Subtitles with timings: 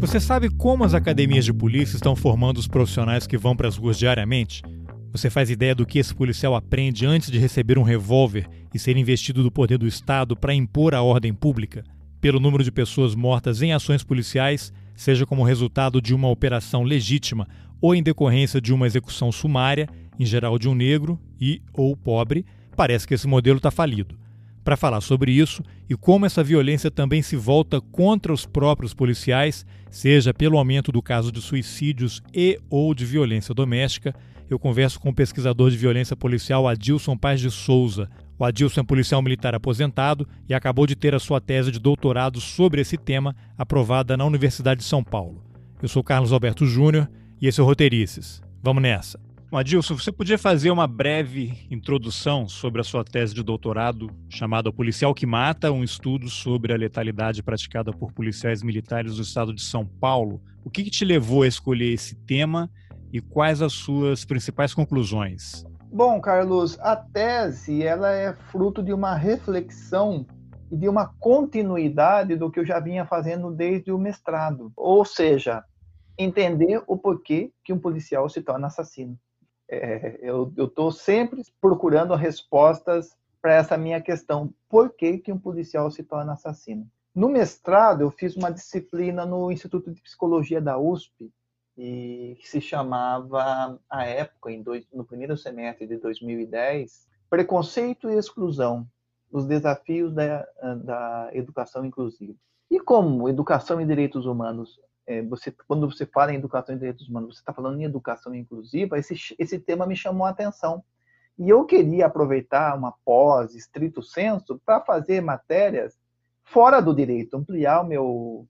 [0.00, 3.76] Você sabe como as academias de polícia estão formando os profissionais que vão para as
[3.76, 4.62] ruas diariamente?
[5.10, 8.96] Você faz ideia do que esse policial aprende antes de receber um revólver e ser
[8.96, 11.82] investido do poder do Estado para impor a ordem pública?
[12.20, 17.48] Pelo número de pessoas mortas em ações policiais, seja como resultado de uma operação legítima
[17.80, 22.46] ou em decorrência de uma execução sumária, em geral de um negro e ou pobre,
[22.76, 24.16] parece que esse modelo está falido.
[24.64, 29.64] Para falar sobre isso e como essa violência também se volta contra os próprios policiais,
[29.90, 34.14] seja pelo aumento do caso de suicídios e ou de violência doméstica,
[34.50, 38.08] eu converso com o pesquisador de violência policial Adilson Paz de Souza.
[38.38, 42.40] O Adilson é policial militar aposentado e acabou de ter a sua tese de doutorado
[42.40, 45.44] sobre esse tema aprovada na Universidade de São Paulo.
[45.82, 48.40] Eu sou Carlos Alberto Júnior e esse é o Roteirices.
[48.62, 49.27] Vamos nessa!
[49.50, 54.72] Adilson, você podia fazer uma breve introdução sobre a sua tese de doutorado chamada O
[54.72, 59.62] Policial que Mata, um estudo sobre a letalidade praticada por policiais militares do estado de
[59.62, 60.42] São Paulo.
[60.62, 62.70] O que, que te levou a escolher esse tema
[63.10, 65.64] e quais as suas principais conclusões?
[65.90, 70.26] Bom, Carlos, a tese ela é fruto de uma reflexão
[70.70, 74.70] e de uma continuidade do que eu já vinha fazendo desde o mestrado.
[74.76, 75.64] Ou seja,
[76.18, 79.18] entender o porquê que um policial se torna assassino.
[79.68, 85.90] É, eu estou sempre procurando respostas para essa minha questão: por que, que um policial
[85.90, 86.86] se torna assassino?
[87.14, 91.32] No mestrado, eu fiz uma disciplina no Instituto de Psicologia da USP,
[91.76, 98.86] e que se chamava, à época, dois, no primeiro semestre de 2010, Preconceito e Exclusão,
[99.30, 100.46] os desafios da,
[100.82, 102.34] da educação inclusiva.
[102.70, 107.08] E como educação e direitos humanos, é, você, quando você fala em educação e direitos
[107.08, 110.84] humanos, você está falando em educação inclusiva, esse, esse tema me chamou a atenção.
[111.38, 115.98] E eu queria aproveitar uma pós, estrito senso, para fazer matérias
[116.44, 118.46] fora do direito, ampliar o meu,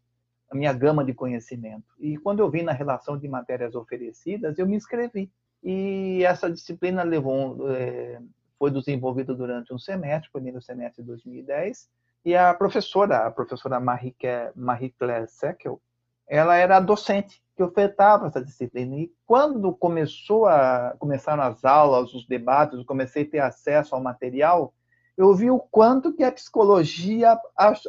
[0.50, 1.84] a minha gama de conhecimento.
[1.96, 5.30] E quando eu vi na relação de matérias oferecidas, eu me inscrevi.
[5.62, 8.20] E essa disciplina levou, é,
[8.58, 11.88] foi desenvolvida durante um semestre, primeiro semestre de 2010,
[12.24, 15.80] e a professora, a professora Marie-Claire Seckel,
[16.28, 18.94] ela era docente que ofertava essa disciplina.
[18.96, 24.02] E quando começou a, começaram as aulas, os debates, eu comecei a ter acesso ao
[24.02, 24.72] material,
[25.16, 27.36] eu vi o quanto que a psicologia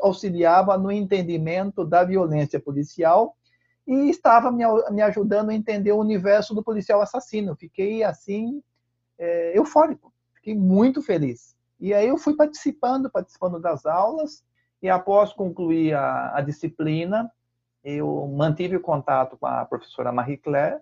[0.01, 3.37] auxiliava no entendimento da violência policial
[3.85, 7.55] e estava me, me ajudando a entender o universo do policial assassino.
[7.55, 8.63] Fiquei assim
[9.19, 11.55] é, eufórico, fiquei muito feliz.
[11.79, 14.43] E aí eu fui participando, participando das aulas
[14.81, 17.31] e após concluir a, a disciplina,
[17.83, 20.79] eu mantive o contato com a professora Marie Claire,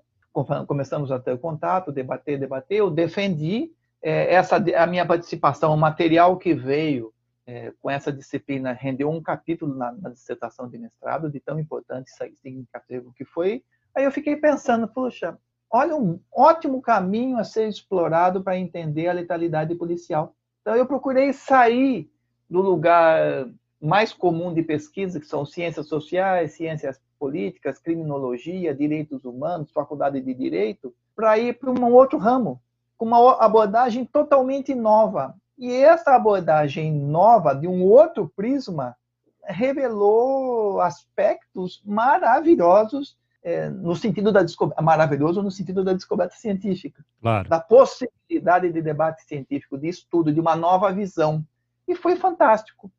[0.67, 3.71] começamos a ter contato, debater, debater, eu defendi
[4.01, 7.11] é, essa a minha participação, o material que veio
[7.47, 12.09] é, com essa disciplina rendeu um capítulo na, na, dissertação de mestrado, de tão importante
[12.09, 13.63] e significativo que foi.
[13.95, 15.37] Aí eu fiquei pensando, puxa,
[15.71, 20.35] olha um ótimo caminho a ser explorado para entender a letalidade policial.
[20.61, 22.11] Então eu procurei sair
[22.49, 23.47] do lugar
[23.81, 30.33] mais comum de pesquisa, que são ciências sociais, ciências políticas, criminologia, direitos humanos, faculdade de
[30.33, 32.61] direito, para ir para um outro ramo,
[32.97, 35.35] com uma abordagem totalmente nova.
[35.57, 38.95] E essa abordagem nova, de um outro prisma,
[39.43, 47.47] revelou aspectos maravilhosos é, no sentido da descoberta, maravilhoso no sentido da descoberta científica, claro.
[47.47, 51.45] da possibilidade de debate científico, de estudo, de uma nova visão.
[51.87, 52.91] E foi fantástico.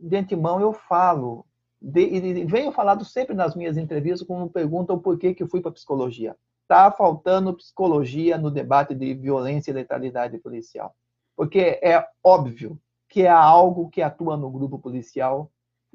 [0.00, 1.44] De antemão eu falo,
[1.80, 5.72] de, e venho falado sempre nas minhas entrevistas quando perguntam por que, que fui para
[5.72, 6.36] psicologia
[6.68, 10.94] está faltando psicologia no debate de violência e letalidade policial.
[11.34, 15.50] Porque é óbvio que é algo que atua no grupo policial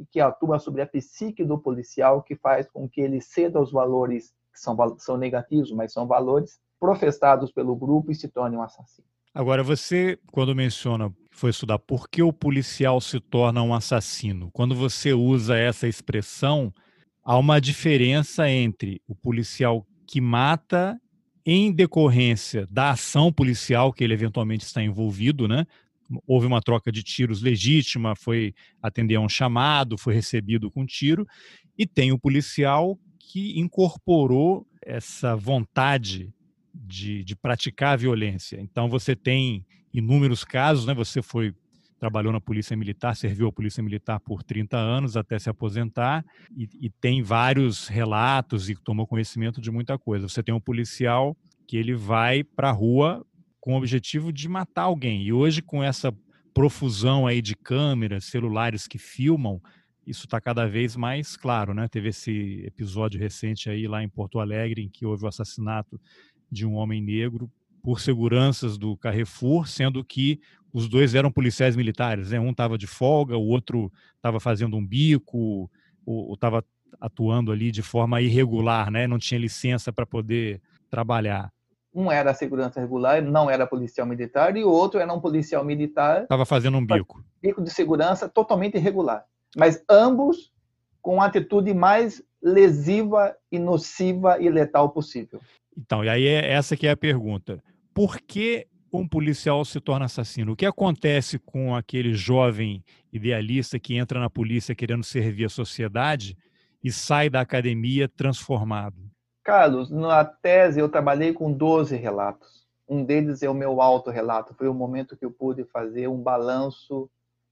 [0.09, 4.33] que atua sobre a psique do policial, que faz com que ele ceda aos valores
[4.51, 9.07] que são, são negativos, mas são valores professados pelo grupo e se torne um assassino.
[9.33, 14.75] Agora, você, quando menciona, foi estudar por que o policial se torna um assassino, quando
[14.75, 16.71] você usa essa expressão,
[17.23, 20.99] há uma diferença entre o policial que mata
[21.43, 25.65] em decorrência da ação policial que ele eventualmente está envolvido, né?
[26.27, 28.53] Houve uma troca de tiros legítima, foi
[28.83, 31.25] atender a um chamado, foi recebido com tiro,
[31.75, 36.31] e tem o policial que incorporou essa vontade
[36.73, 38.59] de, de praticar a violência.
[38.59, 40.93] Então você tem inúmeros casos, né?
[40.93, 41.53] Você foi
[41.99, 46.67] trabalhou na Polícia Militar, serviu a Polícia Militar por 30 anos até se aposentar e,
[46.81, 50.27] e tem vários relatos e tomou conhecimento de muita coisa.
[50.27, 51.33] Você tem um policial
[51.65, 53.25] que ele vai para a rua
[53.57, 55.23] com o objetivo de matar alguém.
[55.23, 56.13] E hoje, com essa
[56.53, 59.61] profusão aí de câmeras, celulares que filmam,
[60.05, 61.87] isso está cada vez mais claro, né?
[61.87, 65.97] Teve esse episódio recente aí lá em Porto Alegre em que houve o assassinato
[66.53, 67.51] de um homem negro
[67.81, 70.39] por seguranças do Carrefour, sendo que
[70.71, 72.39] os dois eram policiais militares, né?
[72.39, 75.69] Um estava de folga, o outro estava fazendo um bico,
[76.05, 76.63] ou estava
[76.99, 79.05] atuando ali de forma irregular, né?
[79.05, 81.51] Não tinha licença para poder trabalhar.
[81.93, 85.63] Um era a segurança regular, não era policial militar, e o outro era um policial
[85.63, 86.23] militar.
[86.23, 87.23] Estava fazendo um bico.
[87.41, 89.25] Bico de segurança totalmente irregular.
[89.55, 90.51] Mas ambos
[91.01, 95.39] com a atitude mais lesiva e nociva e letal possível.
[95.77, 97.61] Então, e aí é essa que é a pergunta.
[97.93, 100.53] Por que um policial se torna assassino?
[100.53, 106.37] O que acontece com aquele jovem idealista que entra na polícia querendo servir a sociedade
[106.83, 108.97] e sai da academia transformado?
[109.43, 112.63] Carlos, na tese eu trabalhei com 12 relatos.
[112.87, 114.53] Um deles é o meu autorrelato.
[114.53, 117.09] Foi o momento que eu pude fazer um balanço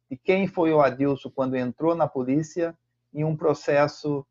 [0.09, 2.77] de quem foi o Adilson quando entrou na polícia
[3.13, 4.25] em um processo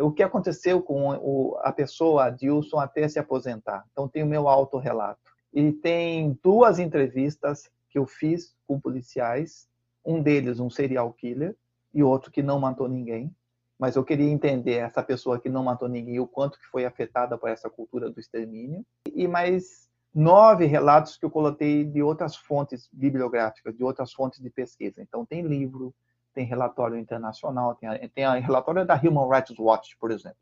[0.00, 3.84] o que aconteceu com o, a pessoa Adilson até se aposentar.
[3.92, 5.20] Então tem o meu autorrelato.
[5.52, 9.68] E tem duas entrevistas que eu fiz com policiais,
[10.04, 11.56] um deles um serial killer
[11.92, 13.34] e outro que não matou ninguém.
[13.78, 17.36] Mas eu queria entender essa pessoa que não matou ninguém, o quanto que foi afetada
[17.36, 18.84] por essa cultura do extermínio.
[19.12, 24.50] E mais nove relatos que eu coloquei de outras fontes bibliográficas, de outras fontes de
[24.50, 25.00] pesquisa.
[25.00, 25.94] Então tem livro,
[26.34, 30.38] tem relatório internacional, tem tem a relatório da Human Rights Watch, por exemplo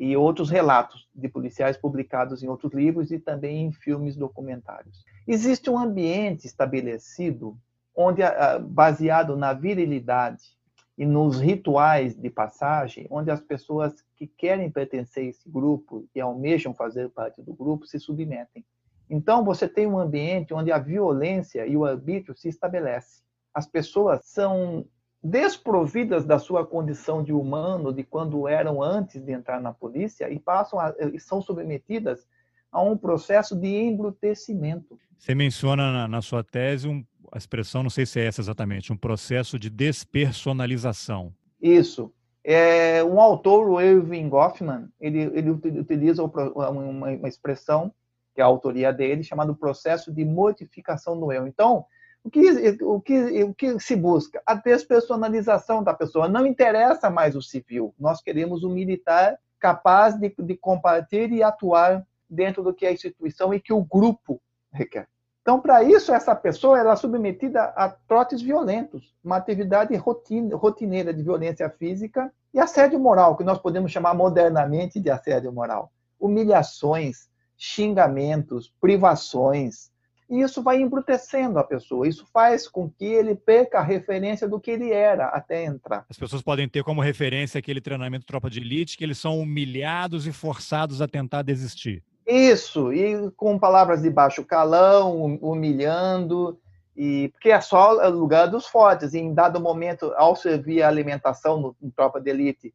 [0.00, 5.04] e outros relatos de policiais publicados em outros livros e também em filmes documentários.
[5.28, 7.54] Existe um ambiente estabelecido
[7.94, 8.22] onde
[8.70, 10.58] baseado na virilidade
[10.96, 16.20] e nos rituais de passagem, onde as pessoas que querem pertencer a esse grupo e
[16.20, 18.64] almejam fazer parte do grupo se submetem.
[19.08, 23.22] Então você tem um ambiente onde a violência e o arbítrio se estabelece.
[23.52, 24.86] As pessoas são
[25.22, 30.38] desprovidas da sua condição de humano de quando eram antes de entrar na polícia e
[30.38, 32.26] passam a, e são submetidas
[32.72, 34.98] a um processo de embrutecimento.
[35.18, 38.92] Você menciona na, na sua tese um, a expressão, não sei se é essa exatamente,
[38.92, 41.34] um processo de despersonalização.
[41.60, 42.12] Isso.
[42.42, 47.92] É, um autor, o Irving Goffman, ele, ele utiliza uma, uma expressão,
[48.34, 51.46] que é a autoria dele, chamado processo de mortificação do eu.
[51.46, 51.84] Então,
[52.22, 54.42] o que, o, que, o que se busca?
[54.44, 56.28] A despersonalização da pessoa.
[56.28, 57.94] Não interessa mais o civil.
[57.98, 63.52] Nós queremos um militar capaz de, de combater e atuar dentro do que a instituição
[63.52, 64.40] e que o grupo
[64.72, 65.08] requer.
[65.42, 71.22] Então, para isso, essa pessoa ela é submetida a trotes violentos, uma atividade rotineira de
[71.22, 75.90] violência física e assédio moral, que nós podemos chamar modernamente de assédio moral.
[76.18, 79.90] Humilhações, xingamentos, privações,
[80.30, 82.06] e isso vai embrutecendo a pessoa.
[82.06, 86.06] Isso faz com que ele perca a referência do que ele era até entrar.
[86.08, 90.28] As pessoas podem ter como referência aquele treinamento tropa de elite, que eles são humilhados
[90.28, 92.04] e forçados a tentar desistir.
[92.24, 96.56] Isso, e com palavras de baixo calão, humilhando,
[96.96, 99.14] e porque é só o lugar dos fortes.
[99.14, 102.72] E em dado momento, ao servir a alimentação no, no tropa de elite,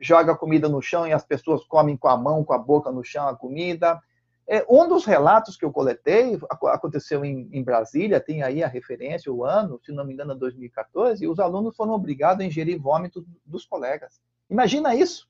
[0.00, 2.90] joga a comida no chão e as pessoas comem com a mão, com a boca
[2.90, 4.00] no chão a comida
[4.46, 9.32] é, um dos relatos que eu coletei aconteceu em, em, Brasília, tem aí a referência,
[9.32, 13.24] o ano, se não me engano, 2014, e os alunos foram obrigados a ingerir vômitos
[13.44, 14.20] dos colegas.
[14.50, 15.28] Imagina isso,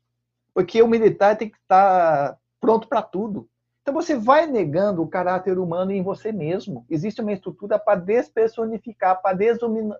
[0.52, 3.48] porque o militar tem que estar pronto para tudo.
[3.82, 6.86] Então você vai negando o caráter humano em você mesmo.
[6.88, 9.36] Existe uma estrutura para despersonificar, para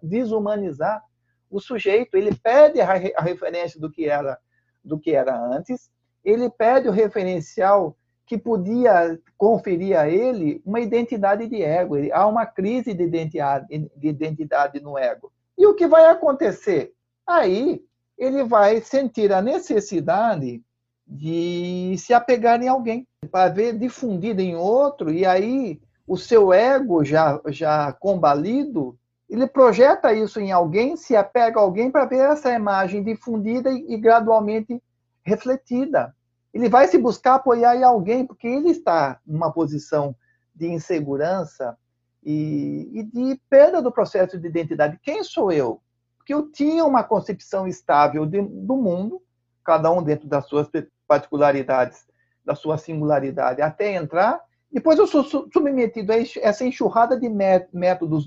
[0.03, 1.05] desumanizar
[1.51, 2.17] o sujeito.
[2.17, 4.39] Ele perde a referência do que era
[4.85, 5.91] do que era antes,
[6.23, 11.97] ele perde o referencial que podia conferir a ele uma identidade de ego.
[12.13, 15.33] Há uma crise de identidade, de identidade no ego.
[15.57, 16.93] E o que vai acontecer?
[17.27, 17.83] Aí
[18.17, 20.63] ele vai sentir a necessidade
[21.07, 27.05] de se apegar em alguém, para ver difundido em outro, e aí o seu ego
[27.05, 32.53] já, já combalido, ele projeta isso em alguém, se apega a alguém para ver essa
[32.53, 34.83] imagem difundida e, e gradualmente
[35.23, 36.15] refletida
[36.55, 40.15] ele vai se buscar apoiar em alguém, porque ele está numa posição
[40.55, 41.77] de insegurança
[42.23, 45.01] e, e, de perda do processo de identidade.
[45.03, 45.83] Quem sou eu?
[46.17, 49.21] Porque eu tinha uma concepção estável de, do mundo,
[49.65, 50.69] cada um dentro das suas
[51.09, 52.07] particularidades,
[52.45, 54.41] da sua singularidade, até entrar.
[54.71, 58.27] Depois eu sou submetido a essa enxurrada de métodos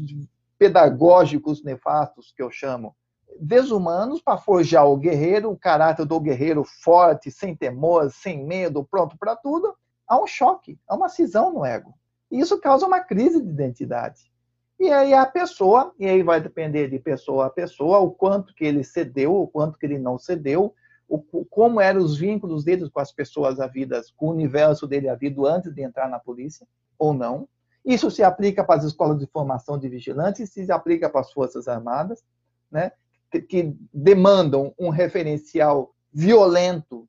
[0.59, 2.93] pedagógicos nefastos, que eu chamo,
[3.39, 9.17] desumanos para forjar o guerreiro, o caráter do guerreiro forte, sem temor, sem medo, pronto
[9.17, 9.75] para tudo,
[10.07, 11.93] há um choque, há uma cisão no ego.
[12.31, 14.31] E isso causa uma crise de identidade.
[14.79, 18.63] E aí a pessoa, e aí vai depender de pessoa a pessoa, o quanto que
[18.63, 20.73] ele cedeu, o quanto que ele não cedeu,
[21.07, 25.47] o, como eram os vínculos dele com as pessoas havidas, com o universo dele havido
[25.47, 26.67] antes de entrar na polícia,
[26.99, 27.47] ou não.
[27.83, 31.67] Isso se aplica para as escolas de formação de vigilantes, se aplica para as Forças
[31.67, 32.23] Armadas,
[32.69, 32.91] né,
[33.31, 37.07] que, demandam um referencial violento,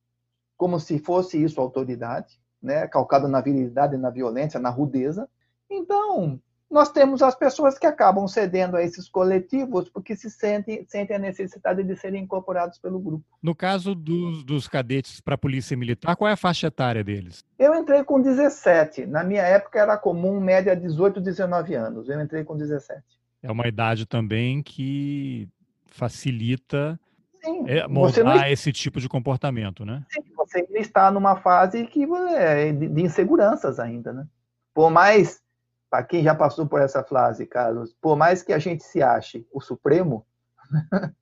[0.56, 5.28] como se fosse isso autoridade, né, calcado na virilidade, na violência, na rudeza.
[5.70, 11.16] Então, nós temos as pessoas que acabam cedendo a esses coletivos porque se sentem, sentem
[11.16, 13.24] a necessidade de serem incorporados pelo grupo.
[13.42, 17.42] No caso dos, dos cadetes para a Polícia Militar, qual é a faixa etária deles?
[17.58, 19.06] Eu entrei com 17.
[19.06, 22.08] Na minha época era comum, média 18, 19 anos.
[22.08, 23.02] Eu entrei com 17.
[23.42, 25.48] É uma idade também que
[25.90, 26.98] facilita
[27.42, 28.44] Sim, é, moldar não...
[28.46, 30.04] esse tipo de comportamento, né?
[30.10, 34.26] Sim, você está numa fase que é de inseguranças ainda, né?
[34.74, 35.42] Por mais
[35.90, 39.46] para quem já passou por essa frase, Carlos, por mais que a gente se ache
[39.52, 40.26] o Supremo,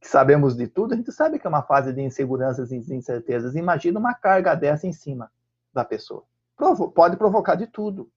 [0.00, 3.54] que sabemos de tudo, a gente sabe que é uma fase de inseguranças e incertezas.
[3.54, 5.30] Imagina uma carga dessa em cima
[5.72, 6.24] da pessoa.
[6.56, 8.10] Provo pode provocar de tudo.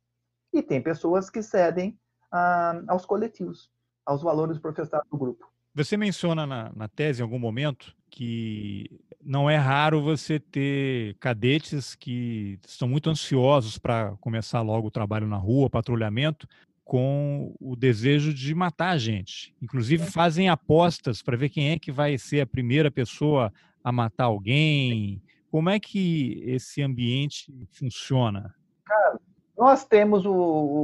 [0.52, 1.98] E tem pessoas que cedem
[2.32, 3.72] ah, aos coletivos,
[4.06, 5.53] aos valores professados do grupo.
[5.75, 11.96] Você menciona na, na tese em algum momento que não é raro você ter cadetes
[11.96, 16.48] que estão muito ansiosos para começar logo o trabalho na rua, patrulhamento,
[16.84, 19.56] com o desejo de matar a gente.
[19.62, 23.51] Inclusive fazem apostas para ver quem é que vai ser a primeira pessoa
[23.84, 25.24] a matar alguém.
[25.50, 28.53] Como é que esse ambiente funciona?
[28.86, 29.20] Cara,
[29.58, 30.34] nós temos o,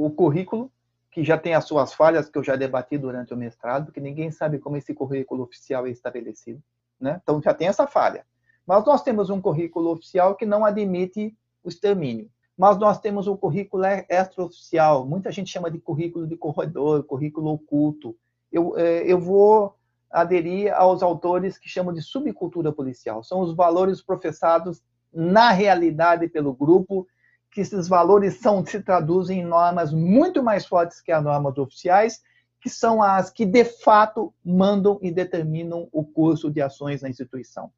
[0.06, 0.72] o currículo
[1.12, 4.30] que já tem as suas falhas que eu já debati durante o mestrado, porque ninguém
[4.32, 6.62] sabe como esse currículo oficial é estabelecido,
[7.00, 7.20] né?
[7.24, 8.26] Então já tem essa falha.
[8.66, 12.30] Mas nós temos um currículo oficial que não admite o extermínio.
[12.56, 15.06] Mas nós temos o currículo extraoficial.
[15.06, 18.16] Muita gente chama de currículo de corredor, currículo oculto.
[18.52, 19.76] Eu, é, eu vou
[20.12, 23.24] aderir aos autores que chamam de subcultura policial.
[23.24, 27.08] São os valores professados na realidade pelo grupo
[27.52, 32.22] que esses valores são, se traduzem em normas muito mais fortes que as normas oficiais,
[32.62, 37.72] que são as que de fato mandam e determinam o curso de ações na instituição.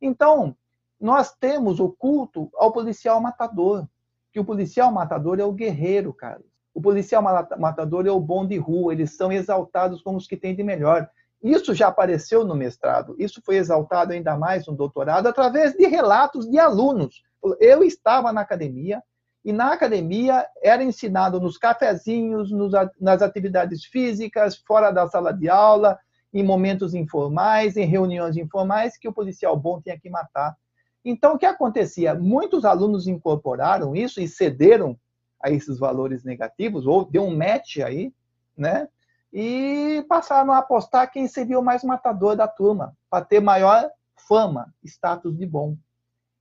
[0.00, 0.56] Então,
[1.00, 3.86] nós temos o culto ao policial matador,
[4.32, 6.42] que o policial matador é o guerreiro, cara.
[6.74, 10.56] O policial matador é o bom de rua, eles são exaltados como os que têm
[10.56, 11.08] de melhor.
[11.40, 16.50] Isso já apareceu no mestrado, isso foi exaltado ainda mais no doutorado, através de relatos
[16.50, 17.22] de alunos.
[17.60, 19.02] Eu estava na academia,
[19.44, 25.50] e na academia era ensinado nos cafezinhos, nos, nas atividades físicas, fora da sala de
[25.50, 25.98] aula,
[26.32, 30.56] em momentos informais, em reuniões informais, que o policial bom tinha que matar.
[31.04, 32.14] Então, o que acontecia?
[32.14, 34.98] Muitos alunos incorporaram isso e cederam
[35.42, 38.14] a esses valores negativos, ou deu um match aí,
[38.56, 38.88] né?
[39.30, 43.90] E passaram a apostar quem seria o mais matador da turma, para ter maior
[44.26, 45.76] fama, status de bom.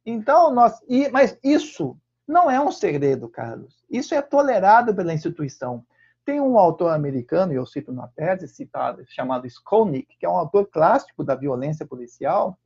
[0.05, 0.79] Então, nós.
[0.87, 3.83] E, mas isso não é um segredo, Carlos.
[3.89, 5.85] Isso é tolerado pela instituição.
[6.25, 10.67] Tem um autor americano, eu cito na tese, citado, chamado Skolnick, que é um autor
[10.67, 12.57] clássico da violência policial.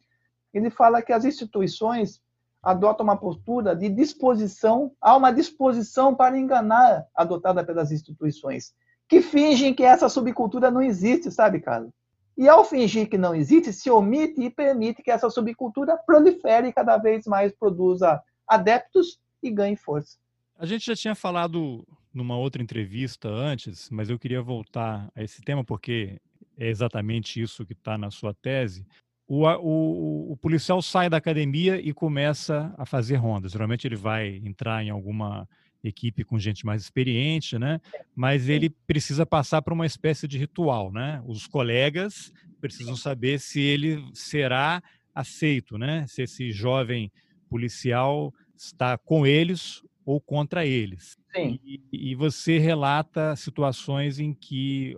[0.53, 2.21] Ele fala que as instituições
[2.61, 8.75] adotam uma postura de disposição, há uma disposição para enganar adotada pelas instituições,
[9.07, 11.91] que fingem que essa subcultura não existe, sabe, Carlos?
[12.37, 16.73] E ao fingir que não existe, se omite e permite que essa subcultura prolifere e
[16.73, 20.17] cada vez mais produza adeptos e ganhe força.
[20.57, 25.41] A gente já tinha falado numa outra entrevista antes, mas eu queria voltar a esse
[25.41, 26.19] tema porque
[26.57, 28.85] é exatamente isso que está na sua tese.
[29.27, 33.51] O, o, o, policial sai da academia e começa a fazer rondas.
[33.51, 35.47] Geralmente ele vai entrar em alguma
[35.83, 37.79] equipe com gente mais experiente, né?
[38.15, 41.21] Mas ele precisa passar por uma espécie de ritual, né?
[41.25, 44.81] Os colegas precisam saber se ele será
[45.13, 46.05] aceito, né?
[46.07, 47.11] Se esse jovem
[47.49, 51.17] policial está com eles ou contra eles.
[51.35, 51.59] Sim.
[51.63, 54.97] E, e você relata situações em que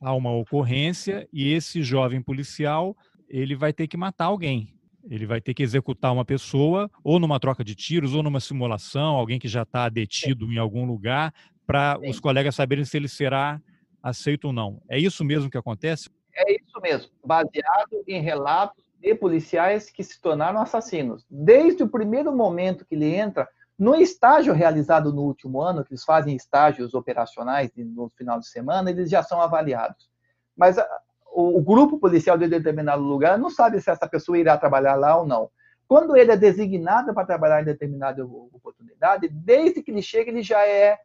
[0.00, 2.96] há uma ocorrência e esse jovem policial
[3.28, 4.74] ele vai ter que matar alguém.
[5.08, 9.14] Ele vai ter que executar uma pessoa, ou numa troca de tiros, ou numa simulação,
[9.14, 10.54] alguém que já está detido Sim.
[10.54, 11.32] em algum lugar,
[11.64, 13.60] para os colegas saberem se ele será
[14.02, 14.82] aceito ou não.
[14.88, 16.08] É isso mesmo que acontece?
[16.34, 21.24] É isso mesmo, baseado em relatos de policiais que se tornaram assassinos.
[21.30, 23.48] Desde o primeiro momento que ele entra,
[23.78, 28.90] no estágio realizado no último ano, que eles fazem estágios operacionais no final de semana,
[28.90, 30.08] eles já são avaliados.
[30.56, 30.88] Mas ah,
[31.30, 35.26] o, grupo policial de determinado lugar não sabe se essa pessoa irá trabalhar lá ou
[35.26, 35.50] não.
[35.86, 40.66] Quando ele é designado para trabalhar em determinada oportunidade, desde que ele chega, ele já
[40.66, 40.98] é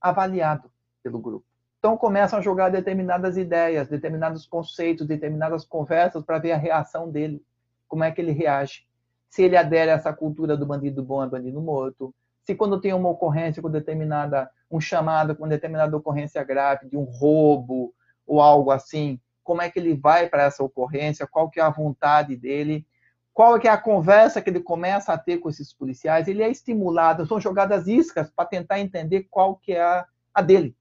[0.00, 0.70] avaliado
[1.02, 1.47] pelo grupo.
[1.78, 7.40] Então começam a jogar determinadas ideias, determinados conceitos, determinadas conversas para ver a reação dele,
[7.86, 8.86] como é que ele reage.
[9.30, 12.92] Se ele adere a essa cultura do bandido bom é bandido morto, se quando tem
[12.92, 17.94] uma ocorrência com determinada, um chamado com determinada ocorrência grave de um roubo
[18.26, 21.70] ou algo assim, como é que ele vai para essa ocorrência, qual que é a
[21.70, 22.84] vontade dele,
[23.32, 26.50] qual é, é a conversa que ele começa a ter com esses policiais, ele é
[26.50, 30.74] estimulado, são jogadas iscas para tentar entender qual que é a, a dele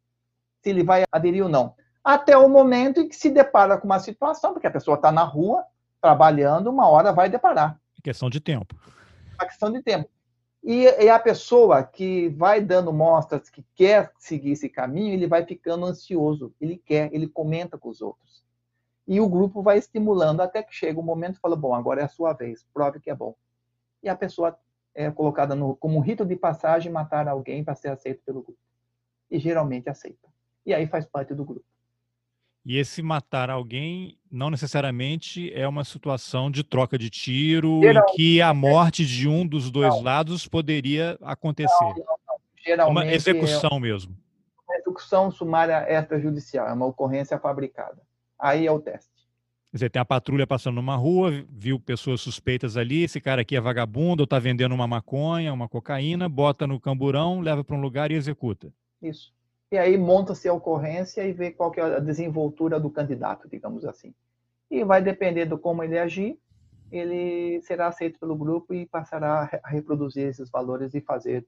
[0.67, 1.73] se ele vai aderir ou não.
[2.03, 5.23] Até o momento em que se depara com uma situação, porque a pessoa está na
[5.23, 5.63] rua,
[6.01, 7.79] trabalhando, uma hora vai deparar.
[7.97, 8.75] É questão de tempo.
[9.41, 10.09] É questão de tempo.
[10.63, 15.45] E, e a pessoa que vai dando mostras que quer seguir esse caminho, ele vai
[15.45, 16.53] ficando ansioso.
[16.59, 18.43] Ele quer, ele comenta com os outros.
[19.07, 22.01] E o grupo vai estimulando até que chega o um momento e fala: bom, agora
[22.01, 23.35] é a sua vez, prove que é bom.
[24.03, 24.57] E a pessoa
[24.93, 28.59] é colocada no, como um rito de passagem matar alguém para ser aceito pelo grupo.
[29.31, 30.27] E geralmente aceita
[30.67, 31.65] e aí faz parte do grupo.
[32.65, 38.41] E esse matar alguém não necessariamente é uma situação de troca de tiro em que
[38.41, 40.03] a morte de um dos dois não.
[40.03, 41.71] lados poderia acontecer.
[41.79, 42.17] Não, não,
[42.57, 44.17] Geralmente, uma execução é mesmo.
[44.67, 48.01] Uma execução sumária extrajudicial, é uma ocorrência fabricada.
[48.37, 49.09] Aí é o teste.
[49.71, 53.55] Quer dizer, tem a patrulha passando numa rua, viu pessoas suspeitas ali, esse cara aqui
[53.55, 58.11] é vagabundo, está vendendo uma maconha, uma cocaína, bota no camburão, leva para um lugar
[58.11, 58.73] e executa.
[59.01, 59.36] Isso
[59.71, 63.85] e aí monta-se a ocorrência e vê qual que é a desenvoltura do candidato, digamos
[63.85, 64.13] assim.
[64.69, 66.39] E vai depender do como ele agir,
[66.91, 71.45] ele será aceito pelo grupo e passará a reproduzir esses valores e fazer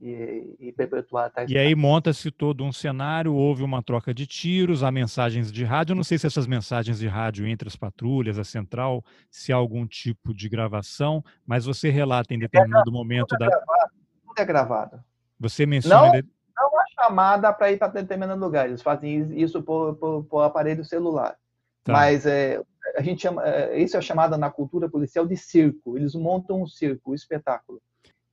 [0.00, 1.50] e, e perpetuar tais.
[1.50, 5.92] E aí monta-se todo um cenário, houve uma troca de tiros, há mensagens de rádio.
[5.92, 9.56] Eu não sei se essas mensagens de rádio entre as patrulhas, a central, se há
[9.56, 13.56] algum tipo de gravação, mas você relata em determinado é, momento tudo é da.
[13.56, 13.92] Gravado,
[14.26, 15.04] tudo é gravado.
[15.38, 16.22] Você menciona.
[16.22, 16.22] Não,
[17.04, 18.68] chamada para ir para determinado lugar.
[18.68, 21.36] Eles fazem isso por, por, por aparelho celular.
[21.84, 21.92] Tá.
[21.92, 22.60] Mas é,
[22.96, 25.96] a gente chama, é, isso é chamado na cultura policial de circo.
[25.96, 27.80] Eles montam um circo, um espetáculo.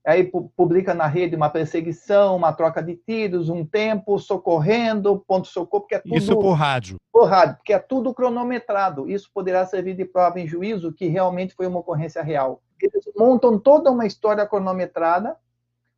[0.04, 0.24] Aí
[0.56, 5.94] publica na rede uma perseguição, uma troca de tiros, um tempo, socorrendo, ponto socorro, porque
[5.94, 6.16] é tudo.
[6.16, 6.96] Isso por rádio.
[7.12, 9.08] Por rádio, porque é tudo cronometrado.
[9.08, 12.60] Isso poderá servir de prova em juízo que realmente foi uma ocorrência real.
[12.80, 15.36] Eles montam toda uma história cronometrada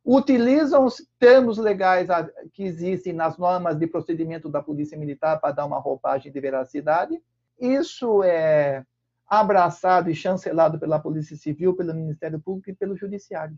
[0.05, 2.07] utilizam os termos legais
[2.53, 7.19] que existem nas normas de procedimento da Polícia Militar para dar uma roupagem de veracidade.
[7.59, 8.83] Isso é
[9.27, 13.57] abraçado e chancelado pela Polícia Civil, pelo Ministério Público e pelo Judiciário.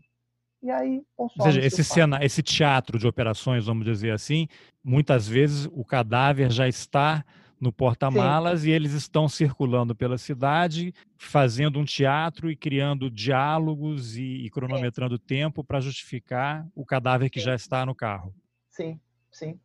[0.62, 4.48] E aí, Ou seja, esse, cena, esse teatro de operações, vamos dizer assim,
[4.82, 7.24] muitas vezes o cadáver já está
[7.60, 14.44] no porta-malas e eles estão circulando pela cidade, fazendo um teatro e criando diálogos e,
[14.44, 17.46] e cronometrando tempo para justificar o cadáver que sim.
[17.46, 18.34] já está no carro.
[18.70, 19.58] Sim, sim.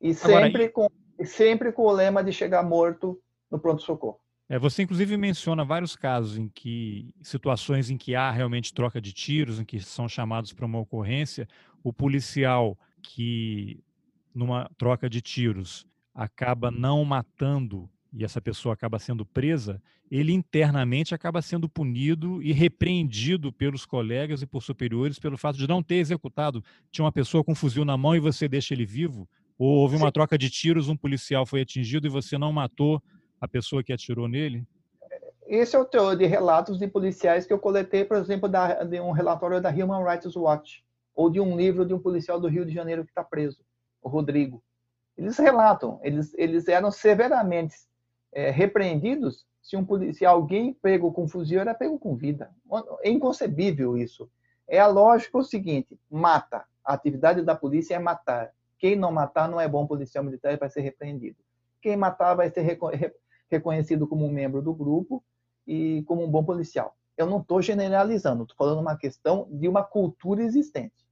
[0.00, 0.88] E Agora, sempre, com,
[1.24, 3.20] sempre com o lema de chegar morto
[3.50, 4.20] no pronto-socorro.
[4.48, 9.12] É, você inclusive menciona vários casos em que situações em que há realmente troca de
[9.12, 11.48] tiros, em que são chamados para uma ocorrência,
[11.82, 13.82] o policial que
[14.34, 21.14] numa troca de tiros acaba não matando e essa pessoa acaba sendo presa, ele internamente
[21.14, 25.96] acaba sendo punido e repreendido pelos colegas e por superiores pelo fato de não ter
[25.96, 26.62] executado.
[26.92, 29.28] Tinha uma pessoa com um fuzil na mão e você deixa ele vivo?
[29.58, 30.12] Ou houve uma Sim.
[30.12, 33.02] troca de tiros, um policial foi atingido e você não matou
[33.40, 34.64] a pessoa que atirou nele?
[35.46, 39.00] Esse é o teor de relatos de policiais que eu coletei, por exemplo, da, de
[39.00, 42.64] um relatório da Human Rights Watch, ou de um livro de um policial do Rio
[42.64, 43.62] de Janeiro que está preso,
[44.00, 44.62] o Rodrigo.
[45.16, 47.76] Eles relatam, eles, eles eram severamente
[48.32, 52.50] é, repreendidos se, um, se alguém pego com fuzil era pego com vida.
[53.02, 54.28] É inconcebível isso.
[54.68, 56.64] É a lógica o seguinte: mata.
[56.84, 58.52] A atividade da polícia é matar.
[58.78, 61.38] Quem não matar não é bom policial militar e vai ser repreendido.
[61.80, 62.78] Quem matar vai ser
[63.50, 65.24] reconhecido como um membro do grupo
[65.66, 66.94] e como um bom policial.
[67.16, 71.03] Eu não estou generalizando, estou falando uma questão de uma cultura existente.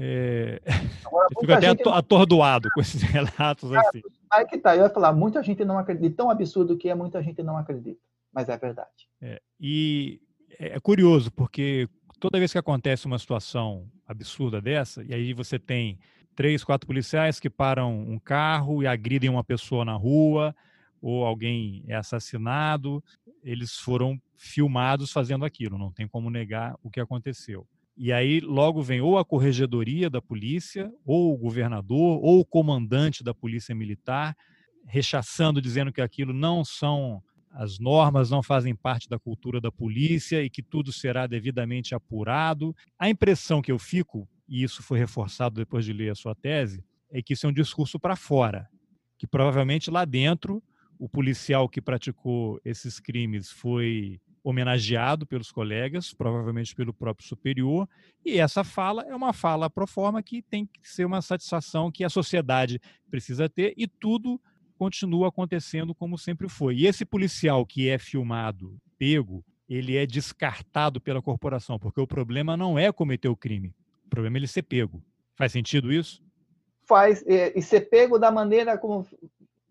[0.00, 0.62] É...
[1.04, 1.88] Agora, eu fico até gente...
[1.88, 4.00] atordoado com esses relatos ah, assim.
[4.30, 7.20] Aí que tá, eu ia falar, muita gente não acredita, tão absurdo que é, muita
[7.20, 8.00] gente não acredita,
[8.32, 9.08] mas é verdade.
[9.20, 10.20] É, e
[10.58, 11.88] é curioso, porque
[12.20, 15.98] toda vez que acontece uma situação absurda dessa, e aí você tem
[16.36, 20.54] três, quatro policiais que param um carro e agridem uma pessoa na rua,
[21.02, 23.02] ou alguém é assassinado,
[23.42, 27.66] eles foram filmados fazendo aquilo, não tem como negar o que aconteceu.
[28.00, 33.24] E aí logo vem ou a corregedoria da polícia, ou o governador, ou o comandante
[33.24, 34.36] da polícia militar,
[34.86, 40.40] rechaçando, dizendo que aquilo não são as normas, não fazem parte da cultura da polícia
[40.44, 42.72] e que tudo será devidamente apurado.
[42.96, 46.84] A impressão que eu fico, e isso foi reforçado depois de ler a sua tese,
[47.10, 48.68] é que isso é um discurso para fora,
[49.18, 50.62] que provavelmente lá dentro
[51.00, 57.86] o policial que praticou esses crimes foi homenageado pelos colegas, provavelmente pelo próprio superior,
[58.24, 62.02] e essa fala é uma fala pro forma que tem que ser uma satisfação que
[62.02, 62.80] a sociedade
[63.10, 64.40] precisa ter e tudo
[64.78, 66.76] continua acontecendo como sempre foi.
[66.76, 72.56] E esse policial que é filmado, pego, ele é descartado pela corporação, porque o problema
[72.56, 73.74] não é cometer o crime,
[74.06, 75.02] o problema é ele ser pego.
[75.36, 76.22] Faz sentido isso?
[76.86, 79.06] Faz, e ser pego da maneira como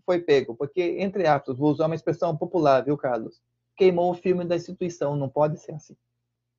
[0.05, 3.41] foi pego, porque, entre aspas, vou usar uma expressão popular, viu, Carlos?
[3.77, 5.95] Queimou o filme da instituição, não pode ser assim.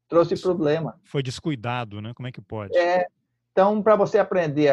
[0.09, 0.98] Trouxe Isso problema.
[1.04, 2.14] Foi descuidado, né?
[2.14, 2.76] Como é que pode?
[2.78, 3.09] É,
[3.52, 4.72] então, para você aprender,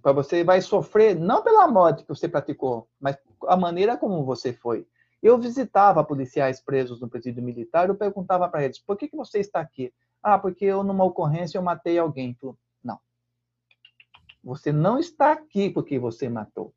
[0.00, 4.52] para você vai sofrer não pela morte que você praticou, mas a maneira como você
[4.52, 4.86] foi.
[5.20, 9.40] Eu visitava policiais presos no presídio militar, eu perguntava para eles: por que, que você
[9.40, 9.92] está aqui?
[10.22, 12.36] Ah, porque eu, numa ocorrência, eu matei alguém.
[12.82, 12.98] não.
[14.44, 16.72] Você não está aqui porque você matou.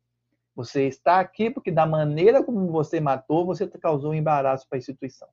[0.54, 4.80] Você está aqui porque, da maneira como você matou, você causou um embaraço para a
[4.80, 5.28] instituição.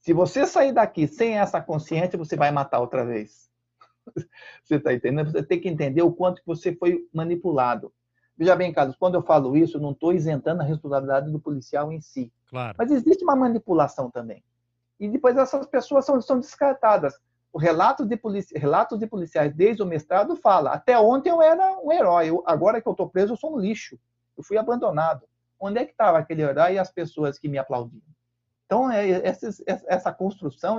[0.00, 3.50] Se você sair daqui sem essa consciência, você vai matar outra vez.
[4.64, 5.30] Você está entendendo?
[5.30, 7.92] Você tem que entender o quanto você foi manipulado.
[8.36, 11.92] Veja bem, Carlos, quando eu falo isso, eu não estou isentando a responsabilidade do policial
[11.92, 12.32] em si.
[12.48, 12.74] Claro.
[12.78, 14.42] Mas existe uma manipulação também.
[14.98, 17.20] E depois essas pessoas são, são descartadas.
[17.52, 18.56] O relato de polici...
[18.56, 22.80] relatos de policiais desde o mestrado fala: até ontem eu era um herói, eu, agora
[22.80, 23.98] que eu estou preso, eu sou um lixo.
[24.40, 25.26] Eu fui abandonado.
[25.58, 28.02] Onde é que estava aquele herói e as pessoas que me aplaudiam?
[28.64, 30.78] Então, é, essa, essa construção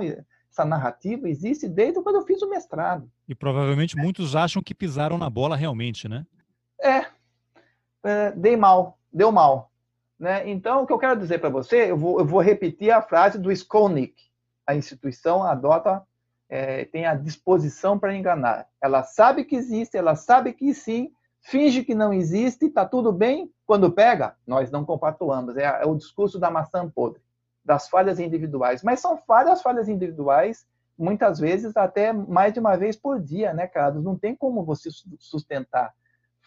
[0.50, 3.10] essa narrativa existe desde quando eu fiz o mestrado.
[3.26, 6.26] E provavelmente muitos acham que pisaram na bola realmente, né?
[6.80, 7.06] É,
[8.04, 9.70] é dei mal, deu mal.
[10.18, 10.48] Né?
[10.50, 13.38] Então, o que eu quero dizer para você, eu vou, eu vou, repetir a frase
[13.38, 14.14] do Skolnick.
[14.66, 16.02] A instituição adota,
[16.48, 18.68] é, tem a disposição para enganar.
[18.80, 21.10] Ela sabe que existe, ela sabe que sim,
[21.42, 23.52] finge que não existe, está tudo bem.
[23.66, 25.56] Quando pega, nós não compactuamos.
[25.56, 27.20] É, é o discurso da maçã podre
[27.64, 30.66] das falhas individuais, mas são várias falhas individuais,
[30.98, 34.04] muitas vezes até mais de uma vez por dia, né, Carlos?
[34.04, 35.94] Não tem como você sustentar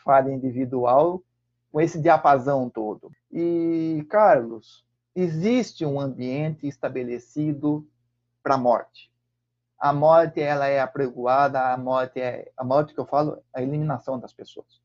[0.03, 1.23] falha individual
[1.71, 3.11] com esse diapasão todo.
[3.31, 7.87] E, Carlos, existe um ambiente estabelecido
[8.43, 9.11] para a morte.
[9.79, 14.19] A morte ela é apregoada, a morte é a morte que eu falo, a eliminação
[14.19, 14.84] das pessoas.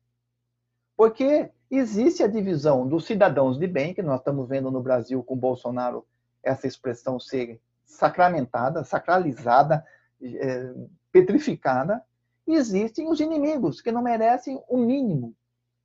[1.01, 5.35] Porque existe a divisão dos cidadãos de bem, que nós estamos vendo no Brasil com
[5.35, 6.05] Bolsonaro
[6.43, 9.83] essa expressão ser sacramentada, sacralizada,
[10.21, 10.71] é,
[11.11, 12.05] petrificada,
[12.45, 15.33] existem os inimigos que não merecem o mínimo,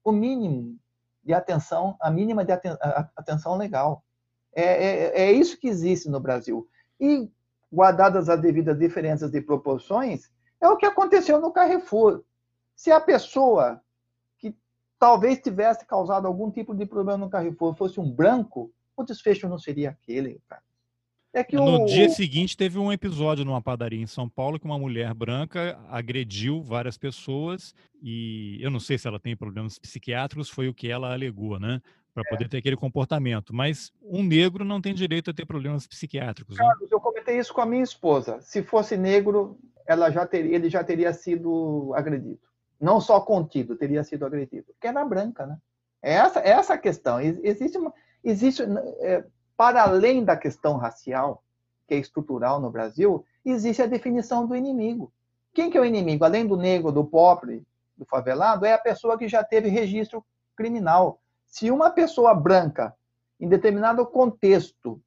[0.05, 0.79] o mínimo
[1.25, 2.77] de atenção, a mínima de aten
[3.17, 4.05] atenção legal.
[4.55, 6.69] É, é, é, isso que existe no Brasil.
[7.01, 7.33] E,
[7.73, 12.23] guardadas as devidas diferenças de proporções, é o que aconteceu no Carrefour.
[12.75, 13.81] Se a pessoa
[14.99, 19.59] talvez tivesse causado algum tipo de problema no Carrefour fosse um branco, o desfecho não
[19.59, 20.63] seria aquele, cara.
[21.37, 21.85] É que no o...
[21.85, 26.63] dia seguinte teve um episódio numa padaria em São Paulo que uma mulher branca agrediu
[26.63, 31.13] várias pessoas e eu não sei se ela tem problemas psiquiátricos, foi o que ela
[31.13, 31.83] alegou, né?
[32.15, 32.31] Para é.
[32.31, 33.55] poder ter aquele comportamento.
[33.55, 36.57] Mas um negro não tem direito a ter problemas psiquiátricos.
[36.57, 36.65] Né?
[36.65, 38.41] Carlos, eu comentei isso com a minha esposa.
[38.41, 42.41] Se fosse negro, ela já teria, ele já teria sido agredido.
[42.81, 44.75] Não só contido, teria sido agredido.
[44.81, 45.59] Era branca, né?
[46.03, 47.21] É essa, é essa questão.
[47.21, 48.63] Existe uma, existe,
[49.01, 49.25] é,
[49.57, 51.43] para além da questão racial,
[51.87, 55.13] que é estrutural no Brasil, existe a definição do inimigo.
[55.55, 56.25] Quem que é o inimigo?
[56.25, 61.21] Além do negro, do pobre, do favelado, é a pessoa que já teve registro criminal.
[61.47, 62.95] Se uma pessoa branca,
[63.41, 65.01] em determinado contexto,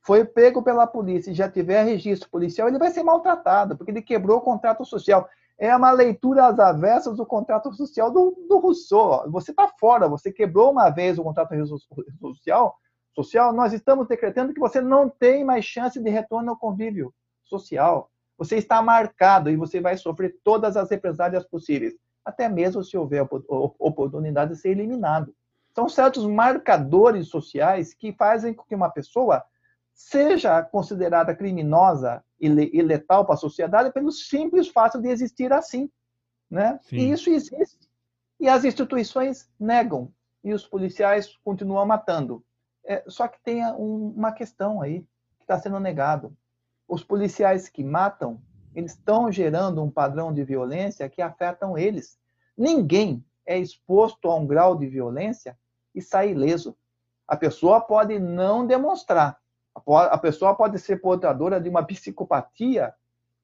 [0.00, 4.02] foi pego pela polícia e já tiver registro policial, ele vai ser maltratado, porque ele
[4.02, 5.28] quebrou o contrato social.
[5.62, 9.30] É uma leitura às avessas do contrato social do, do Rousseau.
[9.30, 11.54] Você está fora, você quebrou uma vez o contrato
[12.20, 12.76] social,
[13.14, 18.10] social, nós estamos decretando que você não tem mais chance de retorno ao convívio social.
[18.36, 21.94] Você está marcado e você vai sofrer todas as represálias possíveis,
[22.24, 23.24] até mesmo se houver
[23.78, 25.32] oportunidade de ser eliminado.
[25.72, 29.44] São certos marcadores sociais que fazem com que uma pessoa
[29.94, 35.88] seja considerada criminosa e letal para a sociedade pelo simples fato de existir assim.
[36.50, 36.78] Né?
[36.90, 37.88] E isso existe.
[38.40, 42.44] E as instituições negam, e os policiais continuam matando.
[42.84, 45.00] É, só que tem um, uma questão aí
[45.38, 46.36] que está sendo negado.
[46.88, 48.42] Os policiais que matam,
[48.74, 52.18] eles estão gerando um padrão de violência que afetam eles.
[52.56, 55.56] Ninguém é exposto a um grau de violência
[55.94, 56.76] e sai ileso.
[57.26, 59.40] A pessoa pode não demonstrar.
[59.74, 62.94] A pessoa pode ser portadora de uma psicopatia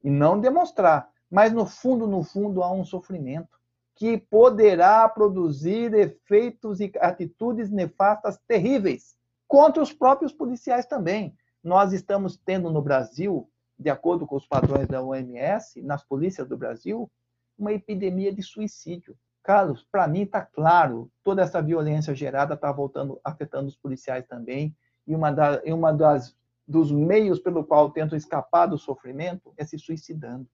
[0.03, 1.11] e não demonstrar.
[1.31, 3.59] Mas no fundo, no fundo, há um sofrimento
[3.95, 11.37] que poderá produzir efeitos e atitudes nefastas terríveis contra os próprios policiais também.
[11.65, 16.57] Nós estamos tendo no Brasil, de acordo com os padrões da OMS, nas polícias do
[16.57, 17.11] Brasil,
[17.59, 19.17] uma epidemia de suicídio.
[19.43, 24.77] Carlos, para mim está claro, toda essa violência gerada está voltando, afetando os policiais também,
[25.09, 26.37] e uma, da, e uma das
[26.69, 30.47] dos meios pelo qual tentam escapar do sofrimento é se suicidando.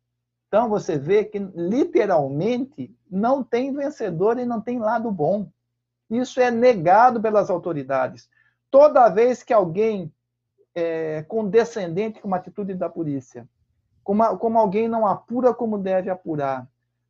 [0.47, 5.49] Então você vê que literalmente não tem vencedor e não tem lado bom.
[6.09, 8.31] Isso é negado pelas autoridades.
[8.71, 10.13] Toda vez que alguém
[10.73, 13.49] é, condescendente com uma atitude da polícia,
[14.05, 16.69] como, como alguém não apura como deve apurar,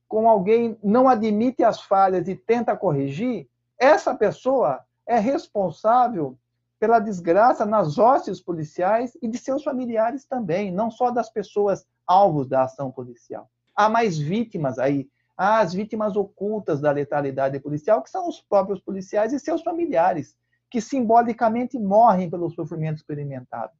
[0.08, 3.46] como alguém não admite as falhas e tenta corrigir,
[3.78, 6.38] essa pessoa é responsável
[6.84, 12.46] pela desgraça nas hostes policiais e de seus familiares também, não só das pessoas alvos
[12.46, 13.48] da ação policial.
[13.74, 18.80] Há mais vítimas aí, há as vítimas ocultas da letalidade policial, que são os próprios
[18.80, 20.36] policiais e seus familiares,
[20.70, 23.72] que simbolicamente morrem pelo sofrimento experimentado.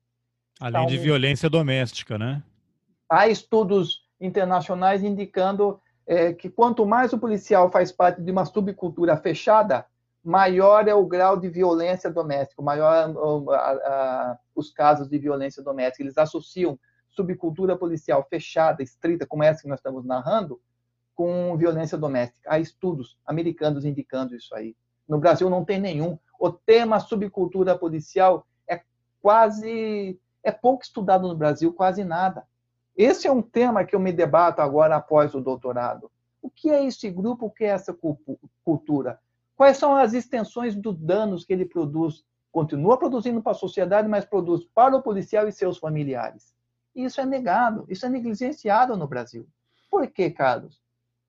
[0.59, 2.43] Além então, de violência doméstica, né?
[3.07, 9.15] Há estudos internacionais indicando é, que quanto mais o policial faz parte de uma subcultura
[9.19, 9.85] fechada,
[10.25, 13.15] maior é o grau de violência doméstica, maior
[14.55, 16.03] os casos de violência doméstica.
[16.03, 16.79] Eles associam
[17.11, 20.61] subcultura policial fechada, estrita, como essa que nós estamos narrando,
[21.15, 22.49] com violência doméstica.
[22.53, 24.75] Há estudos americanos indicando isso aí.
[25.07, 26.19] No Brasil não tem nenhum.
[26.41, 28.81] O tema subcultura policial é
[29.21, 32.45] quase é pouco estudado no Brasil, quase nada.
[32.97, 36.11] Esse é um tema que eu me debato agora após o doutorado.
[36.41, 37.47] O que é esse grupo?
[37.47, 37.97] O que é essa
[38.65, 39.19] cultura?
[39.57, 42.25] Quais são as extensões dos danos que ele produz?
[42.51, 46.55] Continua produzindo para a sociedade, mas produz para o policial e seus familiares.
[46.95, 49.47] Isso é negado, isso é negligenciado no Brasil.
[49.91, 50.81] Por quê, Carlos?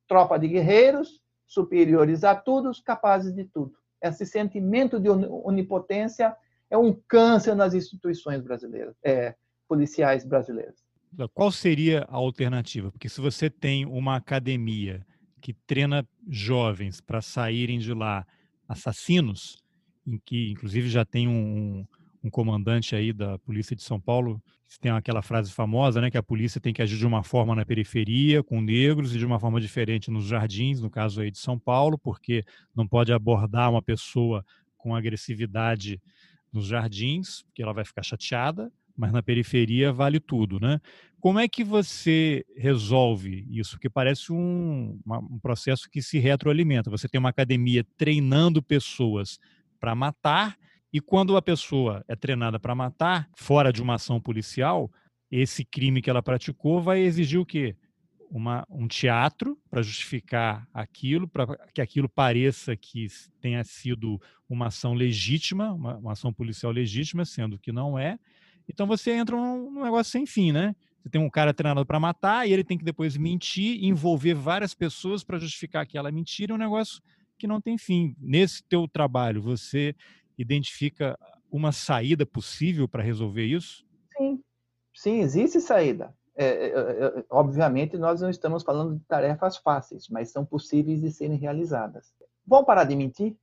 [0.07, 3.75] Tropa de guerreiros, superiores a todos, capazes de tudo.
[4.01, 6.35] Esse sentimento de onipotência
[6.69, 9.35] é um câncer nas instituições brasileiras, é,
[9.67, 10.83] policiais brasileiras.
[11.33, 12.91] Qual seria a alternativa?
[12.91, 15.05] Porque se você tem uma academia
[15.45, 18.25] que treina jovens para saírem de lá
[18.67, 19.63] assassinos,
[20.03, 21.85] em que inclusive já tem um,
[22.23, 24.41] um comandante aí da polícia de São Paulo
[24.81, 27.63] tem aquela frase famosa, né, que a polícia tem que agir de uma forma na
[27.63, 31.59] periferia com negros e de uma forma diferente nos jardins, no caso aí de São
[31.59, 32.43] Paulo, porque
[32.75, 34.43] não pode abordar uma pessoa
[34.75, 36.01] com agressividade
[36.51, 40.79] nos jardins, porque ela vai ficar chateada, mas na periferia vale tudo, né?
[41.19, 43.71] Como é que você resolve isso?
[43.71, 46.89] Porque parece um, um processo que se retroalimenta.
[46.91, 49.39] Você tem uma academia treinando pessoas
[49.79, 50.55] para matar,
[50.93, 54.89] e quando a pessoa é treinada para matar, fora de uma ação policial,
[55.29, 57.75] esse crime que ela praticou vai exigir o quê?
[58.29, 63.07] Uma, um teatro para justificar aquilo, para que aquilo pareça que
[63.41, 68.17] tenha sido uma ação legítima, uma, uma ação policial legítima, sendo que não é.
[68.67, 70.75] Então você entra num, negócio sem fim, né?
[71.01, 74.73] Você tem um cara treinado para matar e ele tem que depois mentir, envolver várias
[74.73, 77.01] pessoas para justificar aquela mentira, é um negócio
[77.37, 78.15] que não tem fim.
[78.19, 79.95] Nesse teu trabalho, você
[80.37, 81.17] identifica
[81.51, 83.85] uma saída possível para resolver isso?
[84.17, 84.41] Sim,
[84.93, 86.13] sim, existe saída.
[86.35, 91.01] É, é, é, é, obviamente, nós não estamos falando de tarefas fáceis, mas são possíveis
[91.01, 92.13] de serem realizadas.
[92.45, 93.35] Vamos parar de mentir?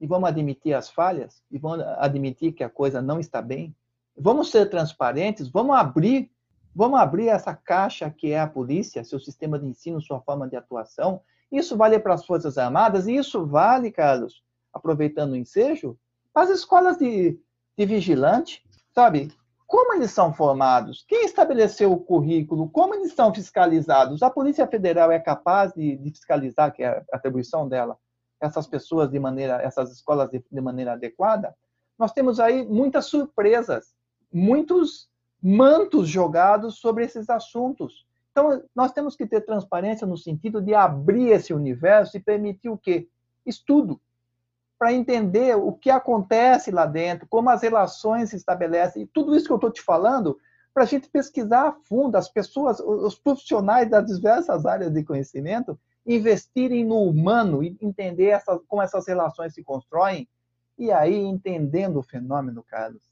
[0.00, 1.42] E vamos admitir as falhas?
[1.50, 3.76] E vamos admitir que a coisa não está bem?
[4.20, 5.48] Vamos ser transparentes?
[5.48, 6.30] Vamos abrir
[6.74, 10.56] Vamos abrir essa caixa que é a polícia, seu sistema de ensino, sua forma de
[10.56, 11.20] atuação.
[11.50, 15.98] Isso vale para as Forças Armadas e isso vale, Carlos, aproveitando o ensejo,
[16.32, 17.38] para as escolas de,
[17.76, 18.62] de vigilante,
[18.94, 19.32] sabe?
[19.66, 21.04] Como eles são formados?
[21.08, 22.70] Quem estabeleceu o currículo?
[22.70, 24.22] Como eles são fiscalizados?
[24.22, 27.98] A Polícia Federal é capaz de, de fiscalizar, que é a atribuição dela,
[28.40, 31.54] essas pessoas de maneira, essas escolas de, de maneira adequada?
[31.98, 33.92] Nós temos aí muitas surpresas,
[34.32, 35.08] muitos
[35.42, 38.06] mantos jogados sobre esses assuntos.
[38.30, 42.78] Então, nós temos que ter transparência no sentido de abrir esse universo e permitir o
[42.78, 43.08] quê?
[43.44, 44.00] Estudo,
[44.78, 49.46] para entender o que acontece lá dentro, como as relações se estabelecem, e tudo isso
[49.46, 50.38] que eu estou te falando,
[50.72, 55.78] para a gente pesquisar a fundo, as pessoas, os profissionais das diversas áreas de conhecimento,
[56.06, 60.28] investirem no humano e entender essa, como essas relações se constroem,
[60.78, 63.02] e aí, entendendo o fenômeno, Carlos,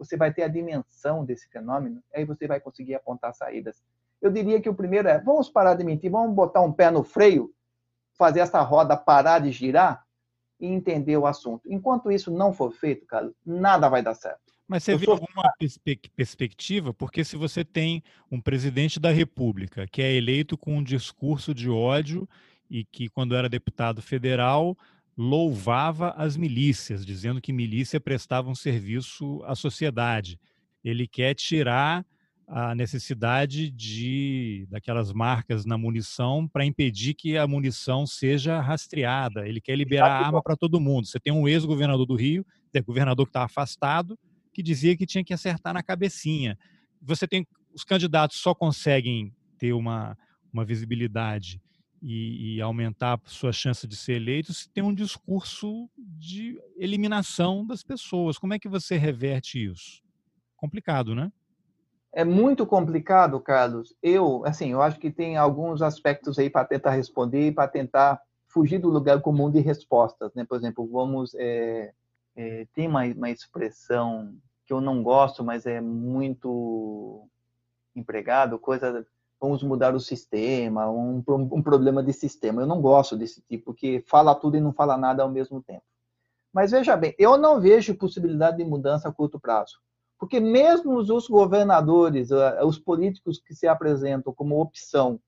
[0.00, 3.84] você vai ter a dimensão desse fenômeno, aí você vai conseguir apontar saídas.
[4.20, 7.04] Eu diria que o primeiro é, vamos parar de mentir, vamos botar um pé no
[7.04, 7.52] freio,
[8.16, 10.02] fazer essa roda parar de girar
[10.58, 11.70] e entender o assunto.
[11.70, 14.40] Enquanto isso não for feito, cara, nada vai dar certo.
[14.66, 15.14] Mas você Eu vê sou...
[15.14, 15.52] alguma
[16.16, 16.94] perspectiva?
[16.94, 21.68] Porque se você tem um presidente da República que é eleito com um discurso de
[21.68, 22.26] ódio
[22.70, 24.78] e que, quando era deputado federal,
[25.22, 30.40] louvava as milícias, dizendo que milícia prestava um serviço à sociedade.
[30.82, 32.06] Ele quer tirar
[32.46, 39.46] a necessidade de daquelas marcas na munição para impedir que a munição seja rastreada.
[39.46, 41.06] Ele quer liberar a arma para todo mundo.
[41.06, 44.18] Você tem um ex-governador do Rio, é governador que está afastado,
[44.54, 46.58] que dizia que tinha que acertar na cabecinha.
[47.02, 50.16] Você tem os candidatos só conseguem ter uma,
[50.50, 51.60] uma visibilidade
[52.02, 57.82] e, e aumentar sua chance de ser eleito se tem um discurso de eliminação das
[57.82, 58.38] pessoas.
[58.38, 60.02] Como é que você reverte isso?
[60.56, 61.30] Complicado, né?
[62.12, 63.94] É muito complicado, Carlos.
[64.02, 68.20] Eu, assim, eu acho que tem alguns aspectos aí para tentar responder e para tentar
[68.48, 70.44] fugir do lugar comum de respostas, né?
[70.44, 71.92] Por exemplo, vamos é,
[72.34, 74.34] é, tem uma, uma expressão
[74.66, 77.28] que eu não gosto, mas é muito
[77.94, 79.06] empregado, coisa
[79.40, 82.60] vamos mudar o sistema, um, um problema de sistema.
[82.60, 85.82] Eu não gosto desse tipo, que fala tudo e não fala nada ao mesmo tempo.
[86.52, 89.78] Mas veja bem, eu não vejo possibilidade de mudança a curto prazo.
[90.18, 92.28] Porque mesmo os governadores,
[92.62, 95.18] os políticos que se apresentam como opção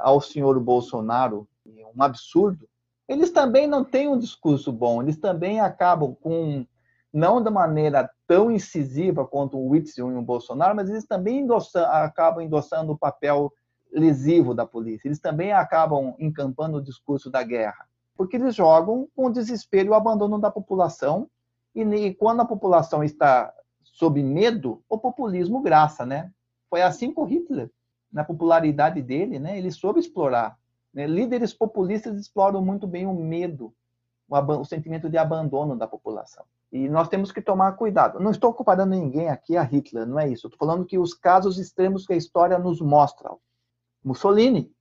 [0.00, 2.68] ao senhor Bolsonaro, um absurdo,
[3.08, 6.66] eles também não têm um discurso bom, eles também acabam com,
[7.12, 11.46] não da maneira tão incisiva quanto o Whitson e o Bolsonaro, mas eles também
[11.90, 13.52] acabam endossando o papel
[13.92, 19.26] lesivo da polícia, eles também acabam encampando o discurso da guerra, porque eles jogam com
[19.26, 21.28] o desespero e o abandono da população,
[21.74, 26.30] e, e quando a população está sob medo, o populismo graça, né?
[26.70, 27.70] Foi assim com Hitler,
[28.10, 29.58] na popularidade dele, né?
[29.58, 30.56] Ele soube explorar.
[30.94, 31.06] Né?
[31.06, 33.74] Líderes populistas exploram muito bem o medo,
[34.28, 36.44] o, sentimento de abandono da população.
[36.72, 38.18] E nós temos que tomar cuidado.
[38.18, 40.46] Não estou comparando ninguém aqui a Hitler, não é isso.
[40.46, 43.30] Estou falando que os casos extremos que a história nos mostra.
[44.02, 44.72] Mussolini,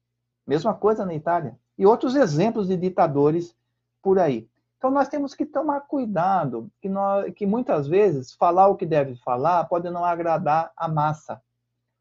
[0.47, 1.57] mesma coisa na Itália.
[1.77, 3.55] E outros exemplos de ditadores
[4.01, 4.49] por aí.
[4.77, 9.15] Então nós temos que tomar cuidado, que, nós, que muitas vezes falar o que deve
[9.17, 11.39] falar pode não agradar a massa,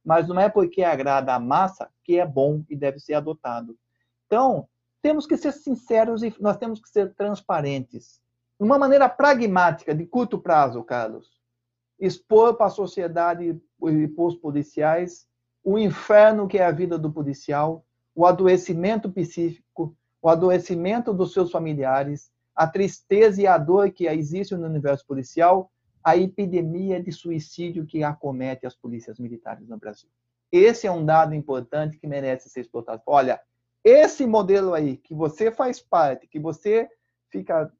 [0.03, 3.77] mas não é porque agrada a massa que é bom e deve ser adotado.
[4.27, 4.67] Então
[5.03, 8.21] temos que ser sinceros e nós temos que ser transparentes.
[8.59, 11.41] Uma maneira pragmática, de curto prazo, Carlos,
[11.99, 15.27] expor para a sociedade e para os policiais
[15.63, 17.85] o inferno que é a vida do policial,
[18.15, 24.55] o adoecimento psíquico, o adoecimento dos seus familiares, a tristeza e a dor que existe
[24.55, 25.71] no universo policial,
[26.03, 30.09] a epidemia de suicídio que acomete as polícias militares no Brasil.
[30.51, 33.03] Esse é um dado importante que merece ser explotado.
[33.07, 33.41] Olha,
[33.85, 36.89] esse modelo aí, que você faz parte, que você
[37.31, 37.73] fica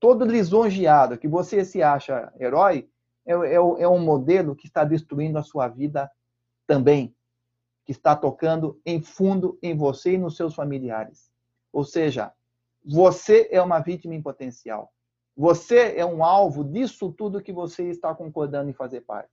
[0.00, 2.88] todo lisonjeado, que você se acha herói,
[3.26, 6.10] é, é, é um modelo que está destruindo a sua vida
[6.66, 7.14] também,
[7.84, 11.30] que está tocando em fundo em você e nos seus familiares.
[11.72, 12.32] Ou seja,
[12.84, 14.92] você é uma vítima em potencial.
[15.36, 19.32] Você é um alvo disso tudo que você está concordando em fazer parte.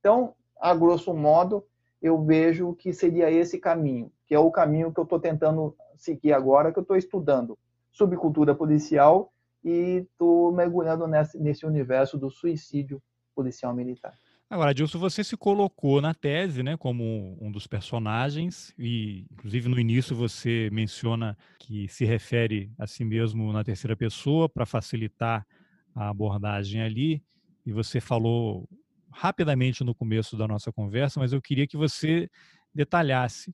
[0.00, 1.66] Então, a grosso modo,
[2.02, 6.32] eu vejo que seria esse caminho, que é o caminho que eu estou tentando seguir
[6.32, 7.56] agora, que eu estou estudando
[7.92, 9.32] subcultura policial
[9.64, 13.00] e estou mergulhando nesse, nesse universo do suicídio
[13.34, 14.12] policial militar.
[14.50, 19.78] Agora, Dilson, você se colocou na tese, né, como um dos personagens e, inclusive, no
[19.78, 25.46] início você menciona que se refere a si mesmo na terceira pessoa para facilitar
[25.94, 27.22] a abordagem ali.
[27.64, 28.68] E você falou
[29.12, 32.28] rapidamente no começo da nossa conversa, mas eu queria que você
[32.74, 33.52] detalhasse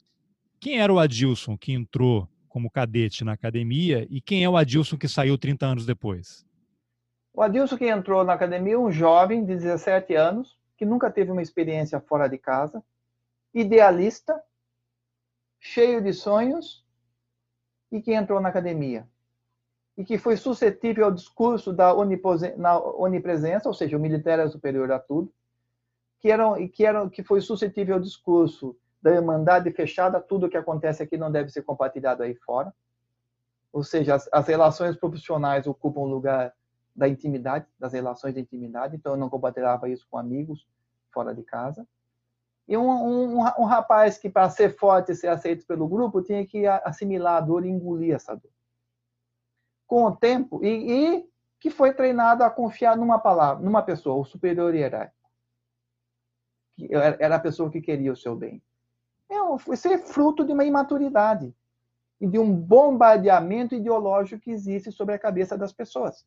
[0.61, 4.97] quem era o Adilson que entrou como cadete na academia e quem é o Adilson
[4.97, 6.45] que saiu 30 anos depois?
[7.33, 11.43] O Adilson que entrou na academia, um jovem de 17 anos, que nunca teve uma
[11.43, 12.83] experiência fora de casa,
[13.55, 14.43] idealista,
[15.61, 16.85] cheio de sonhos
[17.93, 19.09] e que entrou na academia.
[19.97, 24.99] E que foi suscetível ao discurso da onipresença, ou seja, o militar é superior a
[24.99, 25.33] tudo,
[26.21, 30.57] que, era, que, era, que foi suscetível ao discurso da irmandade fechada, tudo o que
[30.57, 32.75] acontece aqui não deve ser compartilhado aí fora.
[33.73, 36.53] Ou seja, as, as relações profissionais ocupam o lugar
[36.95, 40.67] da intimidade, das relações de intimidade, então eu não compartilhava isso com amigos
[41.13, 41.87] fora de casa.
[42.67, 46.45] E um, um, um rapaz que, para ser forte e ser aceito pelo grupo, tinha
[46.45, 48.51] que assimilar a dor e engolir essa dor.
[49.87, 51.29] Com o tempo, e, e
[51.61, 55.18] que foi treinado a confiar numa palavra, numa pessoa, o superior hierárquico.
[56.79, 58.63] Que era a pessoa que queria o seu bem.
[59.29, 61.53] É, isso é fruto de uma imaturidade
[62.21, 66.25] e de um bombardeamento ideológico que existe sobre a cabeça das pessoas.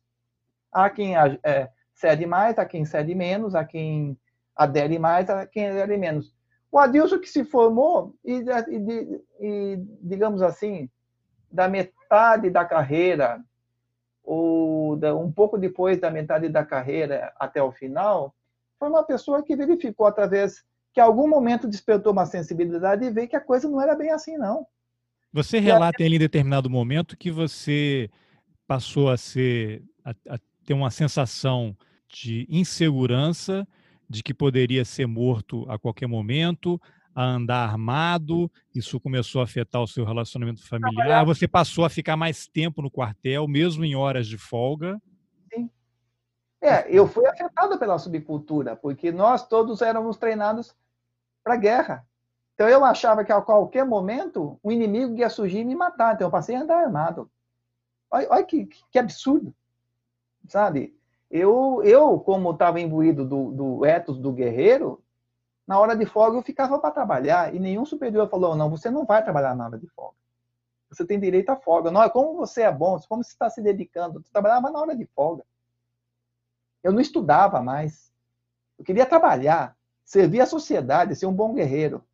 [0.70, 4.16] Há quem é, cede mais, há quem cede menos, há quem
[4.54, 6.34] adere mais, há quem adere menos.
[6.70, 10.88] O Adilson que se formou e, e, e digamos assim,
[11.50, 13.42] da metade da carreira,
[14.24, 18.34] ou da, um pouco depois da metade da carreira até o final,
[18.82, 23.28] foi uma pessoa que verificou através que em algum momento despertou uma sensibilidade e veio
[23.28, 24.66] que a coisa não era bem assim, não.
[25.32, 28.10] Você relata em determinado momento que você
[28.66, 31.76] passou a ser a, a ter uma sensação
[32.08, 33.64] de insegurança,
[34.10, 36.80] de que poderia ser morto a qualquer momento,
[37.14, 42.16] a andar armado, isso começou a afetar o seu relacionamento familiar, você passou a ficar
[42.16, 45.00] mais tempo no quartel, mesmo em horas de folga.
[46.62, 50.72] É, eu fui afetado pela subcultura, porque nós todos éramos treinados
[51.42, 52.06] para guerra.
[52.54, 56.14] Então eu achava que a qualquer momento o inimigo ia surgir e me matar.
[56.14, 57.28] Então eu passei a andar armado.
[58.08, 59.52] Olha, olha que, que, absurdo,
[60.46, 60.96] sabe?
[61.28, 65.02] Eu, eu como estava imbuído do, do ethos do guerreiro,
[65.66, 69.04] na hora de folga eu ficava para trabalhar e nenhum superior falou: não, você não
[69.04, 70.16] vai trabalhar na hora de folga.
[70.88, 71.90] Você tem direito à folga.
[71.90, 74.22] Não, como você é bom, como você está se dedicando.
[74.22, 75.42] Você trabalhava na hora de folga.
[76.82, 78.12] Eu não estudava mais.
[78.78, 82.04] Eu queria trabalhar, servir a sociedade, ser um bom guerreiro.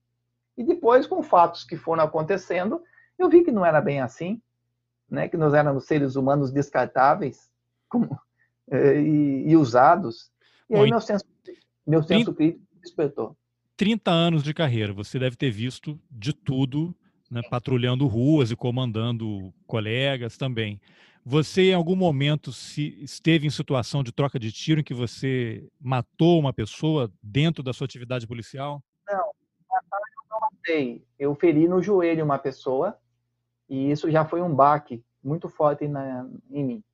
[0.56, 2.82] E depois, com fatos que foram acontecendo,
[3.18, 4.40] eu vi que não era bem assim,
[5.08, 5.28] né?
[5.28, 7.48] que nós éramos seres humanos descartáveis
[7.88, 8.18] como,
[8.70, 10.30] eh, e, e, usados.
[10.68, 11.24] E aí meu senso,
[11.86, 13.36] meu senso crítico despertou.
[13.76, 16.94] 30 anos de carreira, você deve ter visto de tudo,
[17.30, 20.80] né, patrulhando ruas e comandando colegas também.
[21.30, 25.68] Você, em algum momento, se esteve em situação de troca de tiro em que você
[25.78, 28.82] matou uma pessoa dentro da sua atividade policial?
[29.06, 29.30] Não,
[30.40, 31.04] matei.
[31.18, 32.96] Eu feri no joelho uma pessoa
[33.68, 36.84] e isso já foi um baque muito forte na, em mim,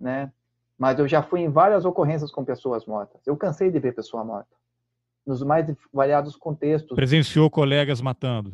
[0.00, 0.32] né?
[0.76, 3.24] Mas eu já fui em várias ocorrências com pessoas mortas.
[3.24, 4.50] Eu cansei de ver pessoa morta.
[5.24, 6.96] Nos mais variados contextos.
[6.96, 8.52] Presenciou colegas matando?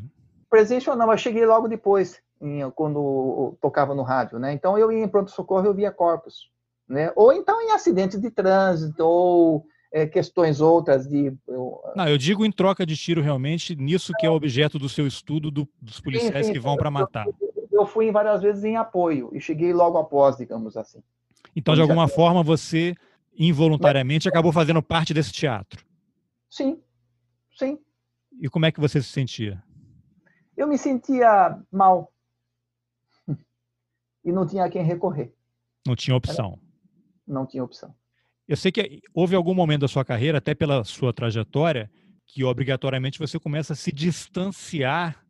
[0.51, 4.53] Presenciou não, mas cheguei logo depois, em, quando tocava no rádio, né?
[4.53, 6.51] Então eu ia em pronto-socorro, eu via corpos,
[6.88, 7.12] né?
[7.14, 11.32] Ou então em acidentes de trânsito, ou é, questões outras de.
[11.47, 15.07] Eu, não, eu digo em troca de tiro realmente, nisso que é objeto do seu
[15.07, 17.26] estudo do, dos policiais sim, sim, que vão para matar.
[17.70, 21.03] Eu, fui várias vezes em apoio e cheguei logo após, digamos assim.
[21.55, 22.95] Então, de alguma forma, você
[23.36, 24.32] involuntariamente Mas...
[24.32, 25.84] acabou fazendo parte desse teatro.
[26.49, 26.80] Sim,
[27.57, 27.78] sim.
[28.40, 29.62] E como é que você se sentia?
[30.57, 32.11] Eu me sentia mal.
[34.24, 35.34] E não tinha a quem recorrer.
[35.86, 36.58] Não tinha opção.
[37.26, 37.94] Não tinha opção.
[38.46, 41.90] Eu sei que houve algum momento da sua carreira, até pela sua trajetória,
[42.26, 45.24] que obrigatoriamente você começa a se distanciar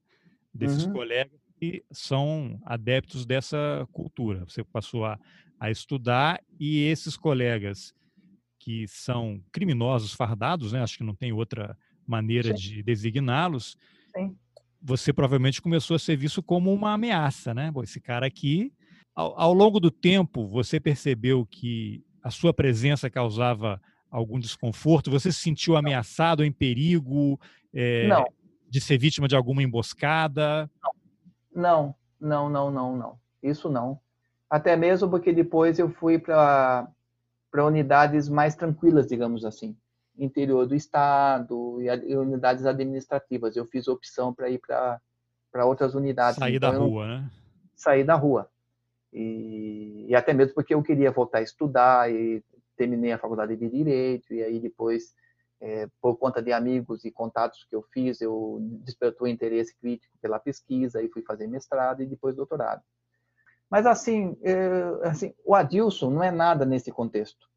[0.54, 0.92] desses uhum.
[0.92, 4.44] colegas que são adeptos dessa cultura.
[4.44, 5.18] Você passou a,
[5.60, 7.94] a estudar e esses colegas
[8.58, 10.82] que são criminosos fardados, né?
[10.82, 11.76] acho que não tem outra
[12.06, 12.54] maneira Sim.
[12.54, 13.76] de designá-los,
[14.80, 17.70] você provavelmente começou a ser visto como uma ameaça, né?
[17.70, 18.72] Bom, esse cara aqui,
[19.14, 25.10] ao, ao longo do tempo, você percebeu que a sua presença causava algum desconforto?
[25.10, 27.38] Você se sentiu ameaçado, em perigo
[27.74, 28.08] é,
[28.68, 30.70] de ser vítima de alguma emboscada?
[31.54, 33.18] Não, não, não, não, não.
[33.42, 34.00] Isso não.
[34.48, 36.86] Até mesmo porque depois eu fui para
[37.54, 39.76] unidades mais tranquilas, digamos assim,
[40.16, 43.56] interior do estado e, unidades administrativas.
[43.56, 45.00] Eu fiz opção para ir para
[45.50, 46.36] para outras unidades.
[46.36, 47.30] Sair então, da rua, né?
[47.74, 48.48] Sair da rua.
[49.12, 52.42] E, e, até mesmo porque eu queria voltar a estudar e
[52.76, 55.14] terminei a faculdade de Direito e aí depois,
[55.60, 60.38] é, por conta de amigos e contatos que eu fiz, eu despertou interesse crítico pela
[60.38, 62.82] pesquisa e fui fazer mestrado e depois doutorado.
[63.70, 67.50] Mas assim, é, assim, o Adilson não é nada nesse contexto.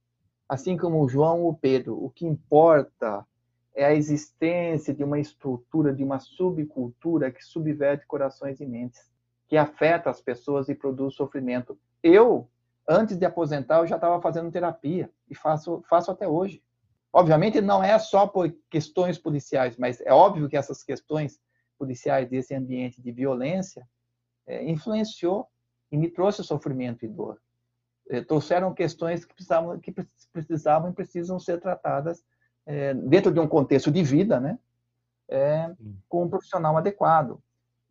[0.47, 3.25] Assim como o João o Pedro, o que importa
[3.73, 9.01] é a existência de uma estrutura, de uma subcultura que subverte corações e mentes
[9.47, 11.77] que afeta as pessoas e produz sofrimento.
[12.01, 12.49] Eu,
[12.87, 16.63] antes de aposentar, eu já estava fazendo terapia e faço, faço até hoje.
[17.11, 21.39] Obviamente, não é só por questões policiais, mas é óbvio que essas questões
[21.77, 23.87] policiais desse ambiente de violência
[24.47, 25.47] é, influenciou
[25.91, 27.39] e me trouxe sofrimento e dor.
[28.09, 29.93] É, trouxeram questões que precisavam, que
[30.31, 32.23] precisavam e precisam ser tratadas
[32.65, 34.59] é, dentro de um contexto de vida, né?
[35.27, 35.71] É,
[36.07, 37.41] com um profissional adequado.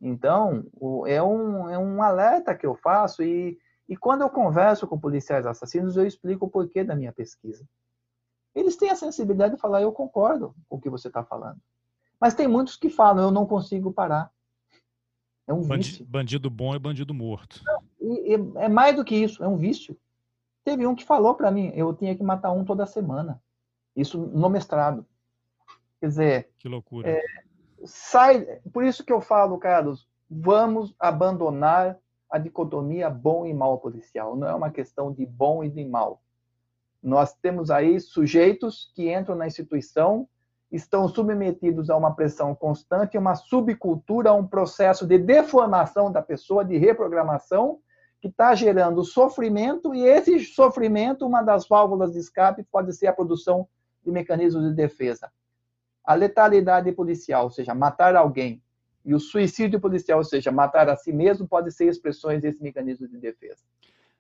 [0.00, 0.64] Então,
[1.06, 5.46] é um, é um alerta que eu faço e, e quando eu converso com policiais
[5.46, 7.66] assassinos, eu explico o porquê da minha pesquisa.
[8.54, 11.60] Eles têm a sensibilidade de falar, eu concordo com o que você está falando.
[12.20, 14.30] Mas tem muitos que falam, eu não consigo parar.
[15.46, 16.06] É um Bandi vício.
[16.06, 17.62] Bandido bom é bandido morto.
[18.00, 19.98] E, e, é mais do que isso, é um vício.
[20.64, 23.42] Teve um que falou para mim, eu tinha que matar um toda semana.
[23.94, 25.06] Isso no mestrado.
[26.00, 26.50] Quer dizer...
[26.58, 27.10] Que loucura.
[27.10, 27.22] É,
[27.84, 28.60] sai.
[28.72, 31.98] Por isso que eu falo, Carlos, vamos abandonar
[32.30, 34.36] a dicotomia bom e mal policial.
[34.36, 36.20] Não é uma questão de bom e de mal.
[37.02, 40.26] Nós temos aí sujeitos que entram na instituição,
[40.72, 46.76] estão submetidos a uma pressão constante, uma subcultura, um processo de deformação da pessoa, de
[46.76, 47.78] reprogramação,
[48.20, 53.12] que está gerando sofrimento, e esse sofrimento, uma das válvulas de escape, pode ser a
[53.12, 53.68] produção
[54.02, 55.30] de mecanismos de defesa.
[56.04, 58.62] A letalidade policial, ou seja, matar alguém,
[59.04, 63.06] e o suicídio policial, ou seja, matar a si mesmo, pode ser expressões desse mecanismo
[63.06, 63.62] de defesa.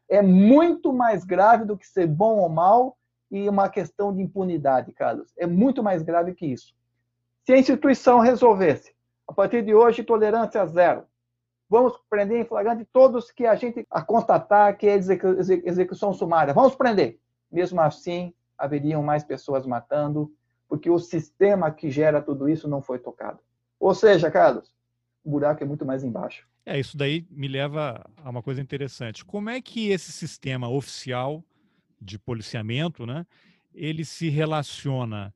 [0.08, 2.96] É muito mais grave do que ser bom ou mal
[3.30, 5.32] e uma questão de impunidade, Carlos.
[5.38, 6.74] É muito mais grave que isso.
[7.44, 8.94] Se a instituição resolvesse,
[9.26, 11.04] a partir de hoje, tolerância zero,
[11.68, 16.52] vamos prender em flagrante todos que a gente a constatar que é execução sumária.
[16.52, 17.18] Vamos prender.
[17.50, 20.30] Mesmo assim, haveriam mais pessoas matando,
[20.68, 23.38] porque o sistema que gera tudo isso não foi tocado.
[23.78, 24.74] Ou seja, Carlos,
[25.22, 26.46] o buraco é muito mais embaixo.
[26.66, 29.24] É, isso daí me leva a uma coisa interessante.
[29.24, 31.44] Como é que esse sistema oficial
[32.00, 33.26] de policiamento, né,
[33.74, 35.34] ele se relaciona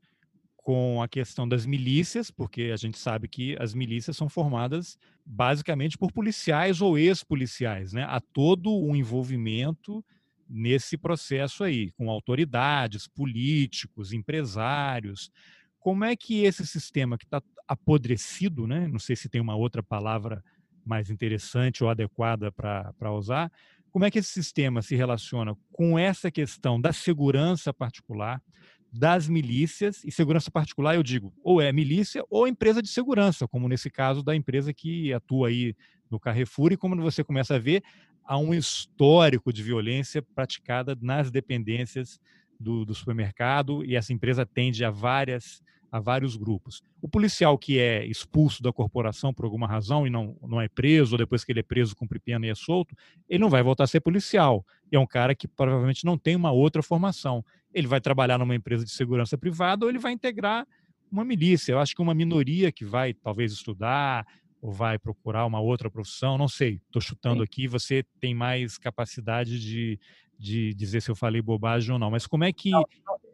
[0.57, 5.97] com a questão das milícias, porque a gente sabe que as milícias são formadas basicamente
[5.97, 8.05] por policiais ou ex-policiais, né?
[8.07, 10.05] Há todo um envolvimento
[10.49, 15.31] nesse processo aí, com autoridades, políticos, empresários.
[15.79, 18.89] Como é que esse sistema que está apodrecido, né?
[18.89, 20.43] não sei se tem uma outra palavra
[20.85, 23.53] mais interessante ou adequada para usar,
[23.91, 28.43] como é que esse sistema se relaciona com essa questão da segurança particular,
[28.91, 33.69] das milícias, e segurança particular eu digo, ou é milícia ou empresa de segurança, como
[33.69, 35.75] nesse caso da empresa que atua aí
[36.11, 37.83] no Carrefour, e como você começa a ver,
[38.25, 42.21] há um histórico de violência praticada nas dependências
[42.59, 46.83] do, do supermercado, e essa empresa atende a várias a vários grupos.
[47.01, 51.15] O policial que é expulso da corporação por alguma razão e não, não é preso,
[51.15, 52.95] ou depois que ele é preso, cumpre pena e é solto,
[53.29, 54.65] ele não vai voltar a ser policial.
[54.91, 57.45] E é um cara que provavelmente não tem uma outra formação.
[57.73, 60.67] Ele vai trabalhar numa empresa de segurança privada ou ele vai integrar
[61.11, 61.73] uma milícia.
[61.73, 64.27] Eu acho que uma minoria que vai talvez estudar
[64.61, 67.45] ou vai procurar uma outra profissão, não sei, estou chutando Sim.
[67.45, 69.99] aqui, você tem mais capacidade de,
[70.39, 72.11] de dizer se eu falei bobagem ou não.
[72.11, 72.85] Mas como é que não,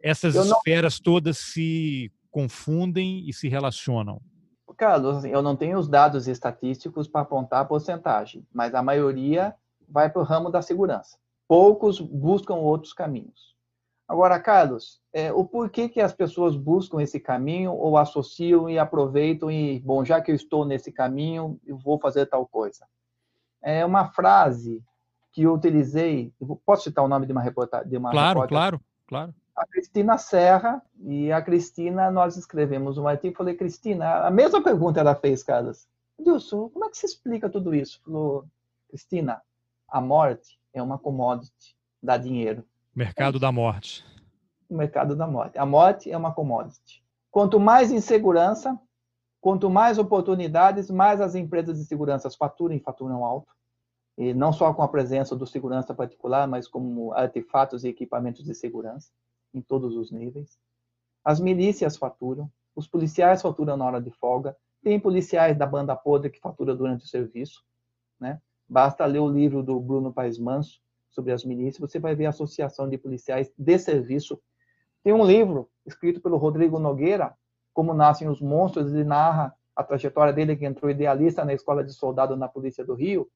[0.01, 4.21] essas esferas todas se confundem e se relacionam?
[4.77, 9.55] Carlos, assim, eu não tenho os dados estatísticos para apontar a porcentagem, mas a maioria
[9.87, 11.17] vai para o ramo da segurança.
[11.47, 13.54] Poucos buscam outros caminhos.
[14.07, 19.49] Agora, Carlos, é, o porquê que as pessoas buscam esse caminho ou associam e aproveitam
[19.49, 22.85] e, bom, já que eu estou nesse caminho, eu vou fazer tal coisa?
[23.61, 24.83] É uma frase
[25.31, 27.89] que eu utilizei, eu posso citar o nome de uma reportagem?
[27.89, 28.57] De uma claro, repórter?
[28.57, 34.29] claro, claro a Cristina Serra, e a Cristina, nós escrevemos um artigo, falei, Cristina, a
[34.29, 35.87] mesma pergunta ela fez, Carlos.
[36.19, 38.01] Dilson, como é que se explica tudo isso?
[38.03, 38.45] Falou,
[38.89, 39.41] Cristina,
[39.87, 42.65] a morte é uma commodity, dá dinheiro.
[42.95, 44.05] Mercado é da morte.
[44.69, 45.57] O mercado da morte.
[45.57, 47.03] A morte é uma commodity.
[47.29, 48.79] Quanto mais insegurança,
[49.41, 53.53] quanto mais oportunidades, mais as empresas de segurança faturam e faturam alto.
[54.17, 58.55] E não só com a presença do segurança particular, mas como artefatos e equipamentos de
[58.55, 59.11] segurança
[59.53, 60.57] em todos os níveis.
[61.21, 66.29] As milícias faturam, os policiais faturam na hora de folga, tem policiais da banda podre
[66.29, 67.61] que faturam durante o serviço,
[68.17, 68.41] né?
[68.69, 70.84] Basta ler o livro do Bruno Paes Manso
[71.15, 74.39] sobre as milícias, você vai ver a associação de policiais de serviço.
[75.01, 77.33] Tem um livro escrito pelo Rodrigo Nogueira,
[77.73, 81.93] Como Nascem os Monstros, ele narra a trajetória dele que entrou idealista na escola de
[81.93, 83.29] soldado na Polícia do Rio,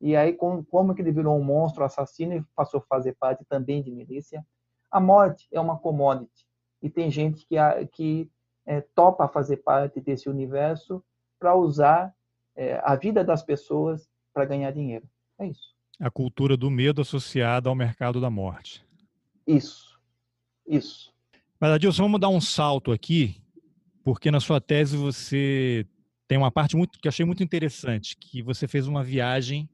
[0.00, 3.44] e aí como, como que ele virou um monstro assassino e passou a fazer parte
[3.44, 4.44] também de milícia.
[4.90, 6.46] A morte é uma commodity
[6.82, 7.56] e tem gente que,
[7.92, 8.30] que
[8.66, 11.02] é, topa fazer parte desse universo
[11.38, 12.14] para usar
[12.54, 15.08] é, a vida das pessoas para ganhar dinheiro.
[15.38, 15.75] É isso.
[15.98, 18.84] A cultura do medo associada ao mercado da morte.
[19.46, 19.98] Isso,
[20.66, 21.12] isso.
[21.58, 23.40] Mas, Adilson, vamos dar um salto aqui,
[24.04, 25.86] porque na sua tese você
[26.28, 29.68] tem uma parte muito que achei muito interessante, que você fez uma viagem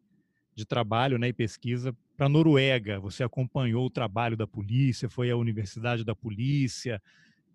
[0.55, 3.01] de trabalho né, e pesquisa para a Noruega.
[3.01, 7.03] Você acompanhou o trabalho da polícia, foi à Universidade da Polícia,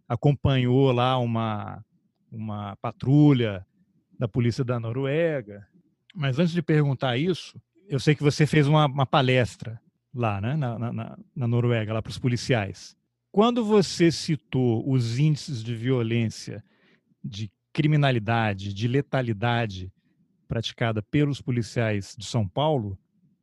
[0.08, 1.84] acompanhou lá uma,
[2.32, 3.66] uma patrulha
[4.18, 5.66] da polícia da Noruega.
[6.16, 9.80] Mas antes de perguntar isso, eu sei que você fez uma, uma palestra
[10.14, 12.96] lá, né, na, na, na Noruega, lá para os policiais.
[13.32, 16.64] Quando você citou os índices de violência,
[17.24, 19.92] de criminalidade, de letalidade
[20.48, 22.98] praticada pelos policiais de São Paulo,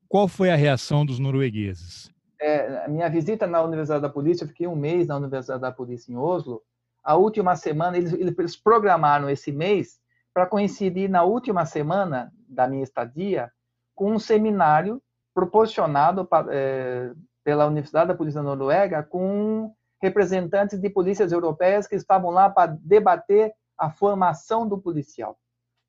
[0.09, 2.11] qual foi a reação dos noruegueses?
[2.41, 6.13] É, minha visita na Universidade da Polícia, eu fiquei um mês na Universidade da Polícia
[6.13, 6.63] em Oslo.
[7.03, 10.01] A última semana, eles, eles programaram esse mês
[10.33, 13.51] para coincidir na última semana da minha estadia
[13.95, 15.01] com um seminário
[15.35, 22.31] proporcionado é, pela Universidade da Polícia da Noruega com representantes de polícias europeias que estavam
[22.31, 25.37] lá para debater a formação do policial,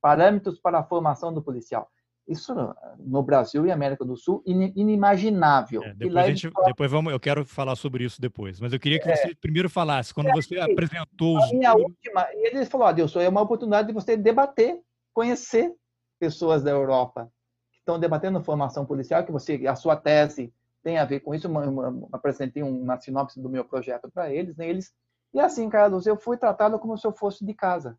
[0.02, 1.90] parâmetros para a formação do policial.
[2.28, 2.56] Isso
[2.98, 5.84] no Brasil e América do Sul inimaginável.
[5.84, 9.08] É, depois, gente, depois vamos, eu quero falar sobre isso depois, mas eu queria que
[9.08, 11.52] é, você primeiro falasse quando você apresentou os.
[11.52, 14.80] Minha última, ele falou, Adeus, é uma oportunidade de você debater,
[15.14, 15.72] conhecer
[16.20, 17.30] pessoas da Europa
[17.86, 21.48] estão debatendo formação policial, que você, a sua tese tem a ver com isso.
[21.48, 24.68] Eu, eu apresentei uma sinopse do meu projeto para eles, né?
[24.68, 24.94] eles
[25.34, 27.98] e assim, Carlos, eu fui tratado como se eu fosse de casa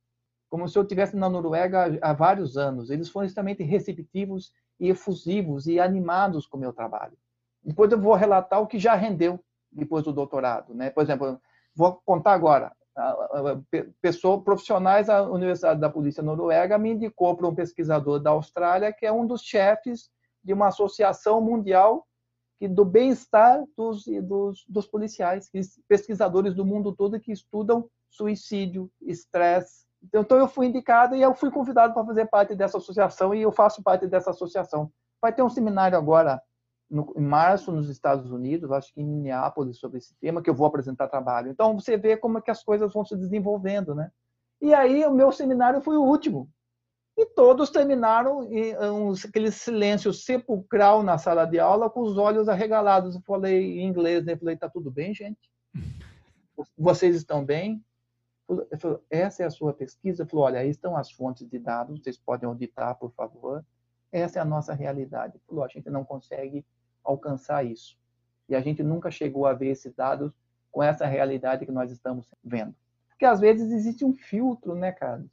[0.49, 2.91] como se eu estivesse na Noruega há vários anos.
[2.91, 7.16] Eles foram extremamente receptivos e efusivos e animados com o meu trabalho.
[7.62, 10.74] Depois eu vou relatar o que já rendeu depois do doutorado.
[10.74, 10.91] Né?
[10.91, 11.41] Por exemplo,
[11.74, 12.72] vou contar agora.
[14.01, 19.05] Pessoas profissionais da Universidade da Polícia Noruega me indicou para um pesquisador da Austrália que
[19.05, 20.11] é um dos chefes
[20.42, 22.07] de uma associação mundial
[22.59, 25.51] que do bem-estar dos, dos, dos policiais,
[25.86, 31.51] pesquisadores do mundo todo que estudam suicídio, estresse, então eu fui indicado e eu fui
[31.51, 34.90] convidado para fazer parte dessa associação e eu faço parte dessa associação.
[35.20, 36.40] Vai ter um seminário agora
[36.91, 40.55] no, em março nos Estados Unidos, acho que em Minneapolis sobre esse tema que eu
[40.55, 41.51] vou apresentar trabalho.
[41.51, 44.11] Então você vê como é que as coisas vão se desenvolvendo, né?
[44.61, 46.49] E aí o meu seminário foi o último.
[47.16, 52.49] E todos terminaram em um, aquele silêncio sepulcral na sala de aula com os olhos
[52.49, 53.14] arregalados.
[53.14, 54.34] Eu falei em inglês, né?
[54.34, 55.51] Eu falei, tá tudo bem, gente?
[56.76, 57.82] Vocês estão bem?
[59.11, 60.22] Essa é a sua pesquisa?
[60.22, 63.64] Ele falou, olha, aí estão as fontes de dados, vocês podem auditar, por favor.
[64.12, 65.34] Essa é a nossa realidade.
[65.34, 66.64] Ele falou, a gente não consegue
[67.07, 67.96] alcançar isso.
[68.48, 70.32] E a gente nunca chegou a ver esses dados
[70.70, 72.74] com essa realidade que nós estamos vendo.
[73.09, 75.30] Porque às vezes existe um filtro, né, Carlos?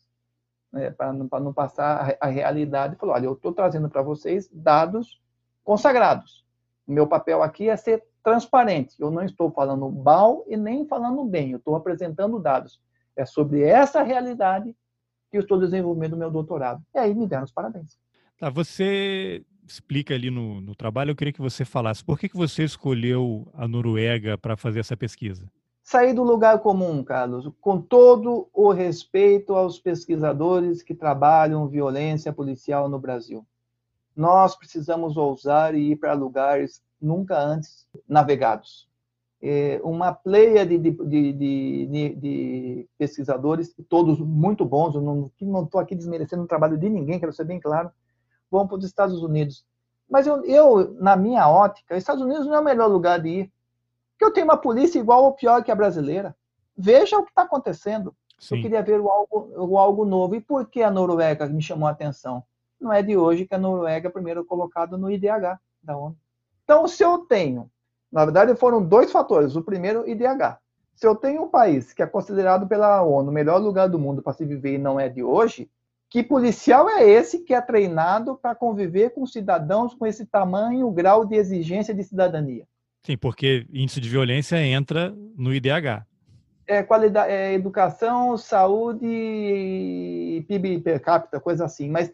[0.73, 2.95] É, para não, não, passar a, a realidade.
[2.95, 5.21] Falou, olha, eu estou trazendo para vocês dados
[5.63, 6.45] consagrados.
[6.87, 8.95] O meu papel aqui é ser transparente.
[8.99, 11.51] Eu não estou falando mal e nem falando bem.
[11.51, 12.81] Eu estou apresentando dados.
[13.15, 14.75] É sobre essa realidade
[15.29, 16.81] que eu estou desenvolvendo o meu doutorado.
[16.95, 17.99] E aí me deram os parabéns.
[18.39, 22.37] Tá, você explica ali no, no trabalho, eu queria que você falasse por que, que
[22.37, 25.49] você escolheu a Noruega para fazer essa pesquisa?
[25.81, 32.87] Sair do lugar comum, Carlos, com todo o respeito aos pesquisadores que trabalham violência policial
[32.87, 33.45] no Brasil.
[34.15, 38.87] Nós precisamos ousar e ir para lugares nunca antes navegados.
[39.41, 40.91] É, uma pleia de, de,
[41.33, 47.19] de, de, pesquisadores, todos muito bons, eu não estou aqui desmerecendo o trabalho de ninguém,
[47.19, 47.91] quero ser bem claro,
[48.53, 49.65] vão para os Estados Unidos.
[50.09, 53.51] Mas eu, eu, na minha ótica, Estados Unidos não é o melhor lugar de ir,
[54.11, 56.35] porque eu tenho uma polícia igual ou pior que a brasileira.
[56.77, 58.15] Veja o que está acontecendo.
[58.39, 58.57] Sim.
[58.57, 60.35] Eu queria ver o algo, o algo novo.
[60.35, 62.43] E por que a Noruega me chamou a atenção?
[62.79, 66.15] Não é de hoje que a Noruega é primeiro colocado no IDH da ONU.
[66.63, 67.69] Então, se eu tenho
[68.13, 69.55] na verdade, foram dois fatores.
[69.55, 70.59] O primeiro, IDH.
[70.93, 74.21] Se eu tenho um país que é considerado pela ONU o melhor lugar do mundo
[74.21, 75.67] para se viver e não é de hoje,
[76.13, 81.25] que policial é esse que é treinado para conviver com cidadãos com esse tamanho, grau
[81.25, 82.67] de exigência de cidadania?
[83.03, 86.05] Sim, porque índice de violência entra no IDH.
[86.67, 89.07] É, qualidade, é educação, saúde,
[90.47, 91.89] PIB per capita, coisa assim.
[91.89, 92.13] Mas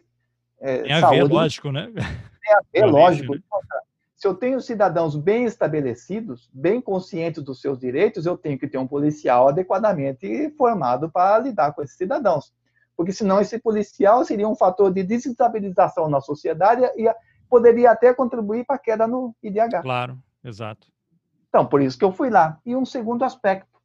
[0.58, 1.92] é, tem a saúde, ver, lógico, né?
[1.94, 3.34] Tem a ver, lógico.
[3.34, 3.42] Né?
[4.16, 8.78] se eu tenho cidadãos bem estabelecidos, bem conscientes dos seus direitos, eu tenho que ter
[8.78, 12.50] um policial adequadamente formado para lidar com esses cidadãos.
[13.00, 17.10] Porque senão esse policial seria um fator de desestabilização na sociedade e
[17.48, 19.80] poderia até contribuir para a queda no IDH.
[19.80, 20.86] Claro, exato.
[21.48, 22.58] Então, por isso que eu fui lá.
[22.62, 23.80] E um segundo aspecto.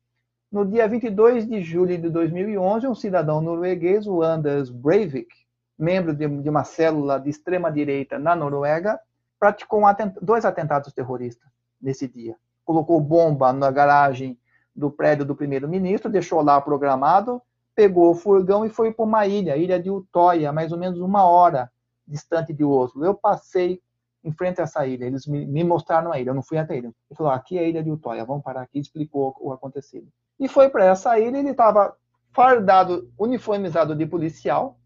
[0.51, 5.33] No dia 22 de julho de 2011, um cidadão norueguês, o Anders Breivik,
[5.79, 8.99] membro de uma célula de extrema-direita na Noruega,
[9.39, 11.49] praticou um atent dois atentados terroristas
[11.81, 12.35] nesse dia.
[12.65, 14.37] Colocou bomba na garagem
[14.75, 17.41] do prédio do primeiro-ministro, deixou lá programado,
[17.75, 20.99] pegou o furgão e foi para uma ilha, a ilha de Utoya, mais ou menos
[20.99, 21.69] uma hora
[22.07, 23.05] distante de Oslo.
[23.05, 23.81] Eu passei
[24.23, 26.77] em frente a essa ilha, eles me, me mostraram a ilha, eu não fui até
[26.77, 26.87] ilha.
[26.87, 30.07] Ele falou, aqui é a ilha de Utoya, vamos parar aqui, explicou o acontecido.
[30.39, 31.95] E foi para essa ilha, ele estava
[32.31, 34.79] fardado, uniformizado de policial,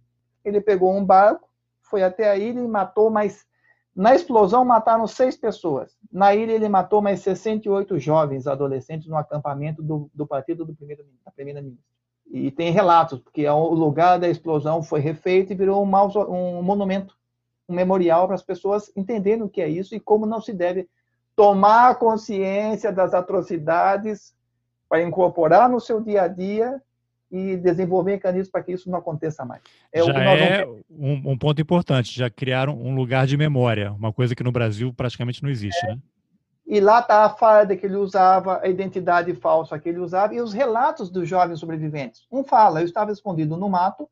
[0.43, 1.47] ele pegou um barco,
[1.81, 3.47] foi até a ilha e matou mais
[3.95, 5.97] na explosão, mataram seis pessoas.
[6.11, 11.03] Na ilha, ele matou mais 68 jovens adolescentes no acampamento do, do partido do primeiro,
[11.25, 11.88] da primeira-ministra.
[12.29, 15.89] E tem relatos, porque o lugar da explosão foi refeito e virou um,
[16.29, 17.15] um monumento,
[17.67, 20.87] um memorial para as pessoas entenderem o que é isso e como não se deve
[21.35, 24.33] tomar consciência das atrocidades
[24.87, 26.81] para incorporar no seu dia a dia
[27.31, 29.61] e desenvolver mecanismos para que isso não aconteça mais.
[29.93, 34.35] É já é um, um, ponto importante, já criaram um lugar de memória, uma coisa
[34.35, 35.89] que no Brasil praticamente não existe, é.
[35.89, 35.99] né?
[36.71, 40.39] E lá está a farda que ele usava, a identidade falsa que ele usava e
[40.39, 42.27] os relatos dos jovens sobreviventes.
[42.31, 44.07] Um fala, eu estava escondido no mato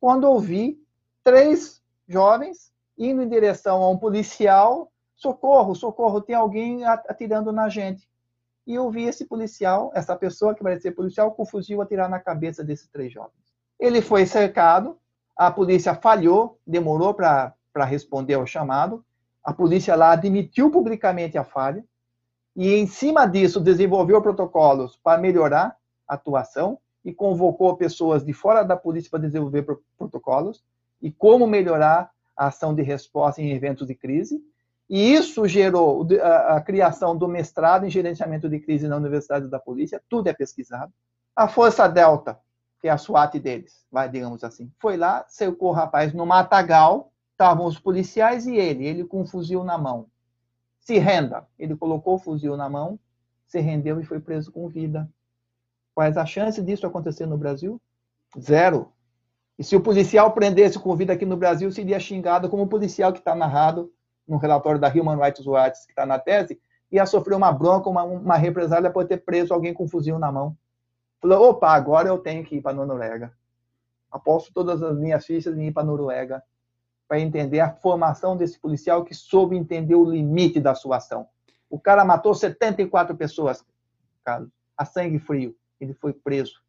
[0.00, 0.82] quando ouvi
[1.22, 8.08] três jovens indo em direção a um policial, socorro, socorro, tem alguém atirando na gente.
[8.66, 12.18] E eu vi esse policial, essa pessoa que ser policial, com o fuzil atirar na
[12.18, 13.34] cabeça desses três jovens.
[13.78, 14.98] Ele foi cercado,
[15.36, 17.54] a polícia falhou, demorou para
[17.84, 19.04] responder ao chamado,
[19.44, 21.84] a polícia lá admitiu publicamente a falha,
[22.56, 25.76] e em cima disso desenvolveu protocolos para melhorar
[26.06, 29.64] a atuação e convocou pessoas de fora da polícia para desenvolver
[29.96, 30.64] protocolos
[31.00, 34.42] e como melhorar a ação de resposta em eventos de crise.
[34.90, 36.06] E isso gerou
[36.48, 40.92] a, criação do mestrado em gerenciamento de crise na Universidade da Polícia, tudo é pesquisado.
[41.36, 42.38] A Força Delta,
[42.80, 47.12] que é a SWAT deles, vai, digamos assim, foi lá, cercou o rapaz no matagal,
[47.32, 50.06] estavam os policiais e ele, ele com um fuzil na mão
[50.88, 51.46] se renda.
[51.58, 52.98] Ele colocou o fuzil na mão,
[53.46, 55.06] se rendeu e foi preso com vida.
[55.94, 57.78] Quais as chances disso acontecer no Brasil?
[58.40, 58.90] Zero.
[59.58, 63.12] E se o policial prendesse com vida aqui no Brasil, seria xingado como o policial
[63.12, 63.92] que está narrado
[64.26, 66.58] no relatório da Human Rights Watch, que está na tese,
[66.90, 70.56] ia sofrer uma bronca, uma, uma represália por ter preso alguém com fuzil na mão.
[71.20, 73.30] Falou, opa, agora eu tenho que ir para a Noruega.
[74.10, 76.42] Aposto todas as minhas fichas em ir para a Noruega
[77.08, 81.26] para entender a formação desse policial que soube entender o limite da sua ação.
[81.70, 83.64] O cara matou 74 pessoas,
[84.22, 85.56] Carlos, a sangue frio.
[85.80, 86.60] Ele foi preso.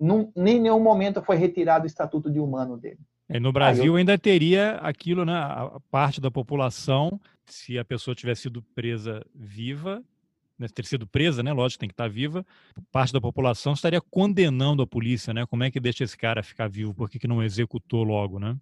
[0.00, 2.98] Num, nem em nenhum momento foi retirado o estatuto de humano dele.
[3.28, 3.96] E no Brasil eu...
[3.96, 5.34] ainda teria aquilo, né?
[5.34, 10.02] A parte da população, se a pessoa tivesse sido presa viva,
[10.58, 11.52] né, ter sido presa, né?
[11.52, 12.44] Lógico, tem que estar viva.
[12.92, 15.46] Parte da população estaria condenando a polícia, né?
[15.46, 16.94] Como é que deixa esse cara ficar vivo?
[16.94, 18.56] Por que, que não executou logo, né?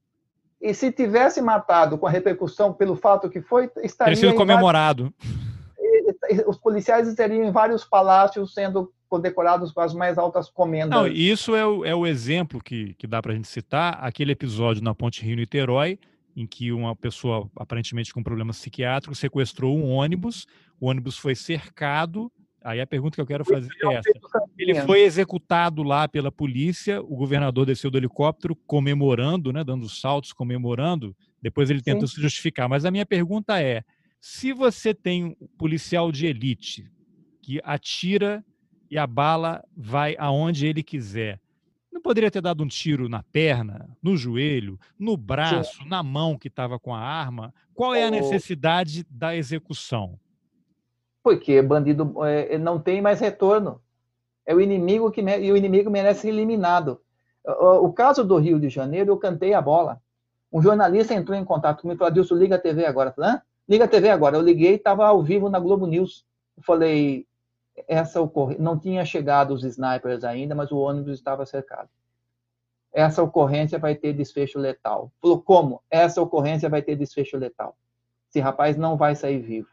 [0.62, 4.14] E se tivesse matado com a repercussão pelo fato que foi, estaria.
[4.14, 5.12] Teria sido comemorado.
[5.18, 6.46] Vários...
[6.46, 10.90] Os policiais estariam em vários palácios sendo condecorados com as mais altas comendas.
[10.90, 14.32] Não, isso é o, é o exemplo que, que dá para a gente citar, aquele
[14.32, 15.98] episódio na Ponte Rio-Niterói,
[16.34, 20.46] em que uma pessoa aparentemente com problemas psiquiátricos sequestrou um ônibus,
[20.80, 22.32] o ônibus foi cercado
[22.64, 24.10] Aí a pergunta que eu quero fazer é essa.
[24.58, 30.32] Ele foi executado lá pela polícia, o governador desceu do helicóptero comemorando, né, dando saltos,
[30.32, 31.16] comemorando.
[31.40, 32.16] Depois ele tentou Sim.
[32.16, 32.68] se justificar.
[32.68, 33.82] Mas a minha pergunta é:
[34.20, 36.90] se você tem um policial de elite
[37.42, 38.44] que atira
[38.90, 41.40] e a bala vai aonde ele quiser,
[41.92, 45.88] não poderia ter dado um tiro na perna, no joelho, no braço, Sim.
[45.88, 47.52] na mão que estava com a arma?
[47.74, 50.18] Qual é a necessidade da execução?
[51.22, 53.80] Porque bandido é, não tem mais retorno.
[54.44, 57.00] É o inimigo que e o inimigo merece ser eliminado.
[57.44, 60.00] O, o, caso do Rio de Janeiro, eu cantei a bola.
[60.52, 63.12] Um jornalista entrou em contato comigo e falou: liga a TV agora.
[63.12, 64.36] falei, liga a TV agora.
[64.36, 66.26] Eu liguei, estava ao vivo na Globo News.
[66.56, 67.26] Eu falei:
[67.86, 68.62] essa ocorrência.
[68.62, 71.88] Não tinha chegado os snipers ainda, mas o ônibus estava cercado.
[72.92, 75.12] Essa ocorrência vai ter desfecho letal.
[75.20, 75.82] Falou: como?
[75.88, 77.76] Essa ocorrência vai ter desfecho letal.
[78.28, 79.71] Esse rapaz não vai sair vivo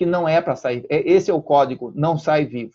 [0.00, 0.86] que não é para sair.
[0.88, 2.72] É, esse é o código, não sai vivo.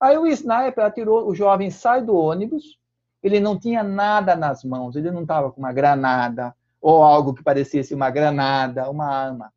[0.00, 2.78] Aí o sniper atirou, o jovem sai do ônibus,
[3.20, 7.42] ele não tinha nada nas mãos, ele não estava com uma granada ou algo que
[7.42, 9.52] parecesse uma granada, uma arma.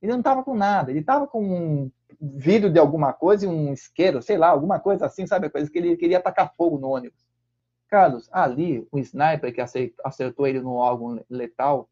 [0.00, 1.90] Ele não estava com nada, ele estava com um
[2.20, 5.50] vidro de alguma coisa, um isqueiro, sei lá, alguma coisa assim, sabe?
[5.50, 7.26] Coisa que ele queria atacar fogo no ônibus.
[7.88, 9.60] Carlos, ali, o sniper que
[10.04, 11.88] acertou ele no órgão letal,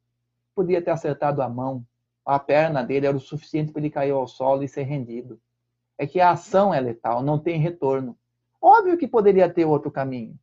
[0.54, 1.84] podia ter acertado a mão,
[2.24, 5.38] a perna dele era o suficiente para ele cair ao solo e ser rendido.
[5.98, 8.16] É que a ação é letal, não tem retorno.
[8.60, 10.38] Óbvio que poderia ter outro caminho.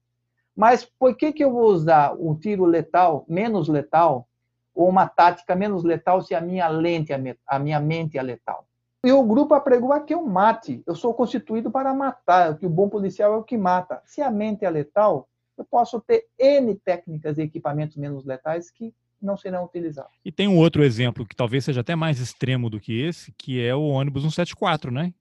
[0.56, 4.28] Mas por que, que eu vou usar um tiro letal, menos letal,
[4.74, 7.12] ou uma tática menos letal se a minha lente,
[7.48, 8.66] a minha mente é letal?
[9.04, 10.84] E o grupo apregou a que eu mate.
[10.86, 14.02] Eu sou constituído para matar, que o bom policial é o que mata.
[14.06, 15.28] Se a mente é letal,
[15.58, 20.12] eu posso ter N técnicas e equipamentos menos letais que não serão utilizados.
[20.26, 23.64] E tem um outro exemplo que talvez seja até mais extremo do que esse, que
[23.64, 25.14] é o ônibus 174, né?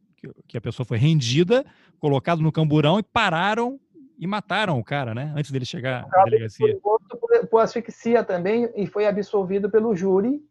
[0.47, 1.65] Que, a pessoa foi rendida,
[1.99, 3.81] colocado no camburão e pararam
[4.19, 5.33] e mataram o cara, né?
[5.35, 6.79] Antes dele chegar à delegacia.
[6.83, 7.01] Por,
[7.51, 10.43] por asfixia também e foi absolvido pelo júri.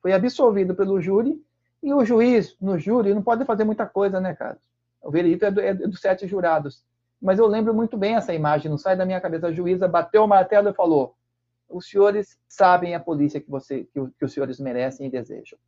[0.00, 1.38] Foi absolvido pelo júri
[1.82, 4.58] e o juiz no júri não pode fazer muita coisa, né, cara?
[5.02, 6.82] O veredito é, do, é dos sete jurados.
[7.20, 9.48] Mas eu lembro muito bem essa imagem, não sai da minha cabeça.
[9.48, 11.14] A juíza bateu o martelo e falou:
[11.72, 15.58] os senhores sabem a polícia que, você, que, que os senhores merecem e desejam.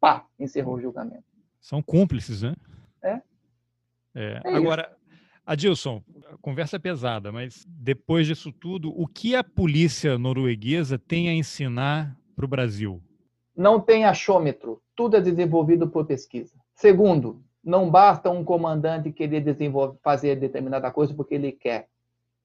[0.00, 1.24] Pá, encerrou o julgamento.
[1.60, 2.54] São cúmplices, né?
[3.02, 3.22] É.
[4.14, 4.40] é.
[4.44, 4.94] é Agora,
[5.46, 6.02] Adilson,
[6.40, 12.44] conversa pesada, mas depois disso tudo, o que a polícia norueguesa tem a ensinar para
[12.44, 13.02] o Brasil?
[13.56, 16.54] Não tem achômetro, tudo é desenvolvido por pesquisa.
[16.74, 21.88] Segundo, não basta um comandante querer desenvolver, fazer determinada coisa porque ele quer.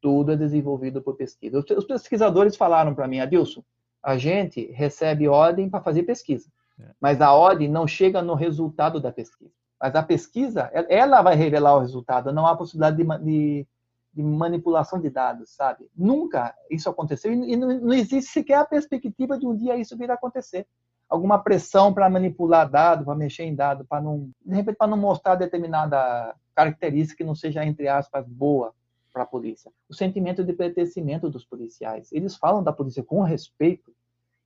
[0.02, 1.60] Tudo é desenvolvido por pesquisa.
[1.60, 3.64] Os pesquisadores falaram para mim, Adilson,
[4.02, 6.84] a gente recebe ordem para fazer pesquisa, é.
[7.00, 9.52] mas a ordem não chega no resultado da pesquisa.
[9.80, 13.68] Mas a pesquisa, ela vai revelar o resultado, não há possibilidade de, de,
[14.14, 15.90] de manipulação de dados, sabe?
[15.96, 20.16] Nunca isso aconteceu e não, existe sequer a perspectiva de um dia isso vir a
[20.16, 20.68] acontecer.
[21.08, 24.98] Alguma pressão para manipular dado, para mexer em dado, para não, de repente, para não
[24.98, 28.74] mostrar determinada característica que não seja, entre aspas, boa
[29.12, 29.72] para a polícia.
[29.90, 32.12] O sentimento de pertencimento dos policiais.
[32.12, 33.94] Eles falam da polícia com respeito,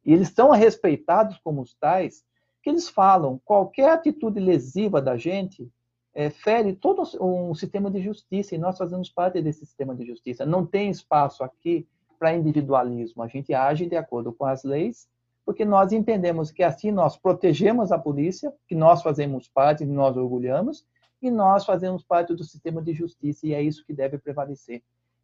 [0.05, 2.23] e eles são respeitados como os tais,
[2.61, 5.69] que eles falam, qualquer atitude lesiva da gente
[6.13, 10.45] é, fere todo um sistema de justiça, e nós fazemos parte desse sistema de justiça.
[10.45, 11.87] Não tem espaço aqui
[12.19, 13.23] para individualismo.
[13.23, 15.07] A gente age de acordo com as leis,
[15.45, 20.85] porque nós entendemos que assim nós protegemos a polícia, que nós fazemos parte, nós orgulhamos,
[21.23, 24.83] e nós fazemos parte do sistema de justiça, e é isso que deve prevalecer.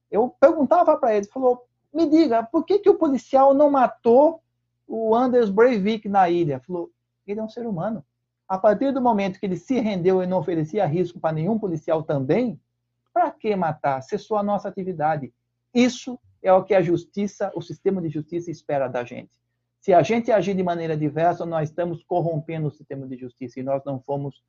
[0.09, 4.41] Eu perguntava para ele, falou, me diga, por que, que o policial não matou
[4.87, 6.59] o Anders Breivik na ilha?
[6.59, 6.89] Falou,
[7.27, 8.03] ele é um ser humano.
[8.47, 12.01] A partir do momento que ele se rendeu e não oferecia risco para nenhum policial
[12.01, 12.59] também,
[13.13, 14.01] para que matar?
[14.01, 15.33] Cessou a nossa atividade.
[15.73, 19.29] Isso é o que a justiça, o sistema de justiça espera da gente.
[19.81, 23.63] Se a gente agir de maneira diversa, nós estamos corrompendo o sistema de justiça e
[23.63, 24.41] nós não fomos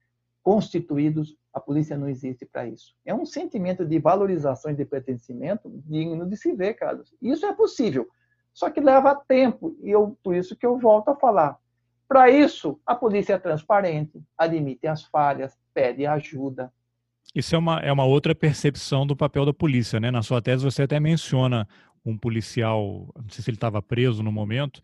[0.42, 2.94] constituídos, a polícia não existe para isso.
[3.04, 7.14] É um sentimento de valorização e de pertencimento digno de se ver, Carlos.
[7.20, 8.08] Isso é possível,
[8.52, 11.58] só que leva tempo, e eu, por isso que eu volto a falar.
[12.08, 16.72] Para isso, a polícia é transparente, admite as falhas, pede ajuda.
[17.34, 20.10] Isso é uma, é uma outra percepção do papel da polícia, né?
[20.10, 21.68] Na sua tese você até menciona
[22.04, 24.80] um policial, não sei se ele estava preso no momento,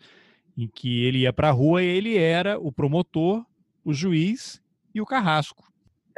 [0.56, 3.44] em que ele ia para a rua e ele era o promotor,
[3.84, 4.62] o juiz
[4.96, 5.64] e o carrasco.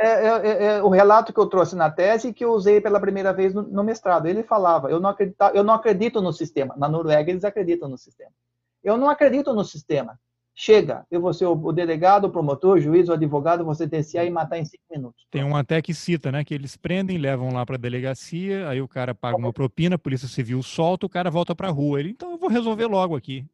[0.00, 3.00] É, é, é, é, o relato que eu trouxe na tese que eu usei pela
[3.00, 4.26] primeira vez no, no mestrado.
[4.26, 5.14] Ele falava: eu não,
[5.52, 6.74] eu não acredito no sistema.
[6.78, 8.30] Na Noruega, eles acreditam no sistema.
[8.82, 10.18] Eu não acredito no sistema.
[10.54, 14.30] Chega, eu vou ser o, delegado, o promotor, o juiz, o advogado, vou sentenciar e
[14.30, 15.24] matar em cinco minutos.
[15.30, 16.44] Tem um até que cita, né?
[16.44, 19.98] Que eles prendem, levam lá para a delegacia, aí o cara paga uma propina, a
[19.98, 22.00] polícia civil solta, o cara volta para a rua.
[22.00, 23.44] Ele, então eu vou resolver logo aqui.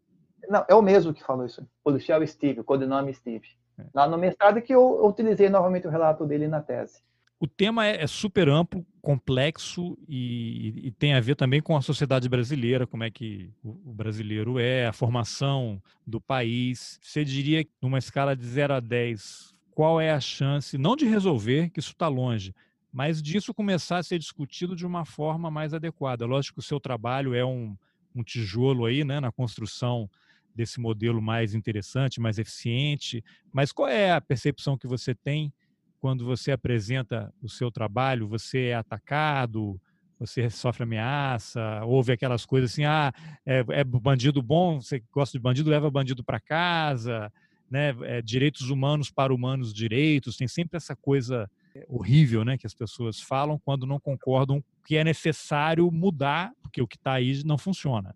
[0.48, 1.66] Não, é o mesmo que falou isso.
[1.82, 3.48] Policial Steve, codinome Steve.
[3.78, 3.84] É.
[3.94, 7.02] Lá no mestrado que eu, eu utilizei novamente o relato dele na tese.
[7.40, 11.82] O tema é, é super amplo, complexo e, e, tem a ver também com a
[11.82, 16.98] sociedade brasileira, como é que o, o brasileiro é, a formação do país.
[17.02, 21.68] Você diria, numa escala de 0 a 10, qual é a chance, não de resolver,
[21.70, 22.54] que isso está longe,
[22.92, 26.24] mas disso começar a ser discutido de uma forma mais adequada.
[26.24, 27.76] Lógico que o seu trabalho é um,
[28.14, 30.08] um tijolo aí, né, na construção
[30.54, 35.52] desse modelo mais interessante, mais eficiente, mas qual é a percepção que você tem
[35.98, 39.80] quando você apresenta o seu trabalho, você é atacado,
[40.18, 43.12] você sofre ameaça, ouve aquelas coisas assim, ah,
[43.44, 47.32] é, é bandido bom, você gosta de bandido, leva bandido para casa,
[47.70, 47.94] né?
[48.02, 52.74] É, direitos humanos para humanos direitos, tem sempre essa coisa é, horrível, né, que as
[52.74, 57.58] pessoas falam quando não concordam que é necessário mudar, porque o que está aí não
[57.58, 58.14] funciona.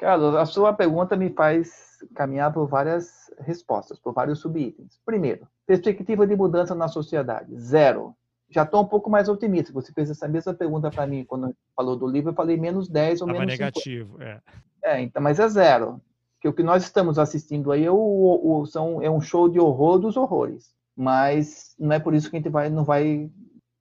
[0.00, 4.98] Carlos, a sua pergunta me faz caminhar por várias respostas, por vários subitens.
[5.04, 8.14] Primeiro, perspectiva de mudança na sociedade, zero.
[8.48, 9.74] Já estou um pouco mais otimista.
[9.74, 13.20] Você fez essa mesma pergunta para mim quando falou do livro, eu falei menos 10
[13.20, 14.24] ou Tava menos negativo, 50.
[14.24, 14.40] é.
[14.82, 16.00] É, então, mas é zero.
[16.40, 19.60] Que o que nós estamos assistindo aí é, o, o, são, é um show de
[19.60, 20.74] horror dos horrores.
[20.96, 23.30] Mas não é por isso que a gente vai, não vai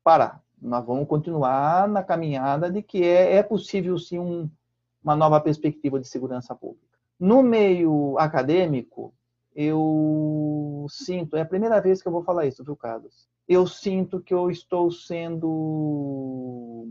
[0.03, 0.41] parar.
[0.61, 4.49] Nós vamos continuar na caminhada de que é, é possível sim um,
[5.03, 6.97] uma nova perspectiva de segurança pública.
[7.19, 9.13] No meio acadêmico,
[9.55, 13.27] eu sinto, é a primeira vez que eu vou falar isso, viu, Carlos?
[13.47, 16.87] Eu sinto que eu estou sendo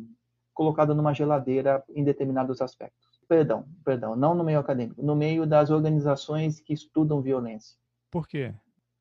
[0.52, 3.20] colocado numa geladeira em determinados aspectos.
[3.28, 7.78] Perdão, perdão, não no meio acadêmico, no meio das organizações que estudam violência.
[8.10, 8.54] Por quê?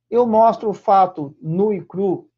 [0.10, 2.30] Eu mostro o fato nu e cru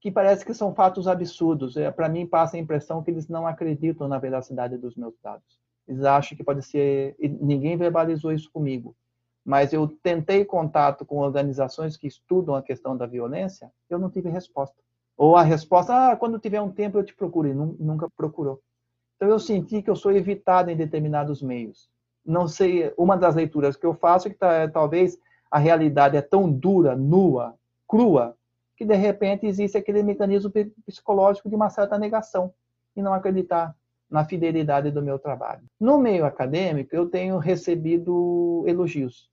[0.00, 1.76] que parece que são fatos absurdos.
[1.76, 5.60] É, Para mim, passa a impressão que eles não acreditam na veracidade dos meus dados.
[5.86, 7.16] Eles acham que pode ser.
[7.18, 8.94] Ninguém verbalizou isso comigo,
[9.44, 14.28] mas eu tentei contato com organizações que estudam a questão da violência, eu não tive
[14.28, 14.76] resposta.
[15.16, 18.60] Ou a resposta, ah, quando tiver um tempo eu te procuro, e nunca procurou.
[19.16, 21.88] Então eu senti que eu sou evitado em determinados meios.
[22.24, 24.38] Não sei, uma das leituras que eu faço é que
[24.72, 25.18] talvez
[25.50, 27.54] a realidade é tão dura, nua,
[27.88, 28.36] crua,
[28.76, 30.52] que de repente existe aquele mecanismo
[30.84, 32.52] psicológico de uma certa negação
[32.94, 33.74] e não acreditar
[34.10, 35.62] na fidelidade do meu trabalho.
[35.80, 39.28] No meio acadêmico, eu tenho recebido elogios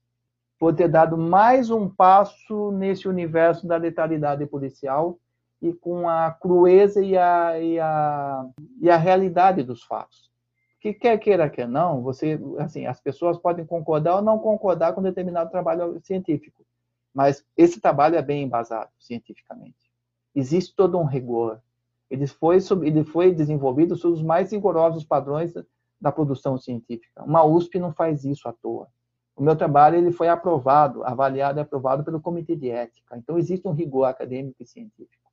[0.58, 5.18] por ter dado mais um passo nesse universo da letalidade policial
[5.60, 8.46] e com a crueza e a, e a,
[8.80, 10.30] e a realidade dos fatos.
[10.80, 15.02] Que quer queira, quer não, você, assim, as pessoas podem concordar ou não concordar com
[15.02, 16.64] determinado trabalho científico,
[17.14, 19.90] mas esse trabalho é bem embasado cientificamente.
[20.34, 21.60] Existe todo um rigor.
[22.14, 25.52] Ele foi, ele foi desenvolvido sob os mais rigorosos padrões
[26.00, 27.24] da produção científica.
[27.24, 28.88] Uma USP não faz isso à toa.
[29.36, 33.16] O meu trabalho ele foi aprovado, avaliado e aprovado pelo Comitê de Ética.
[33.16, 35.28] Então, existe um rigor acadêmico e científico.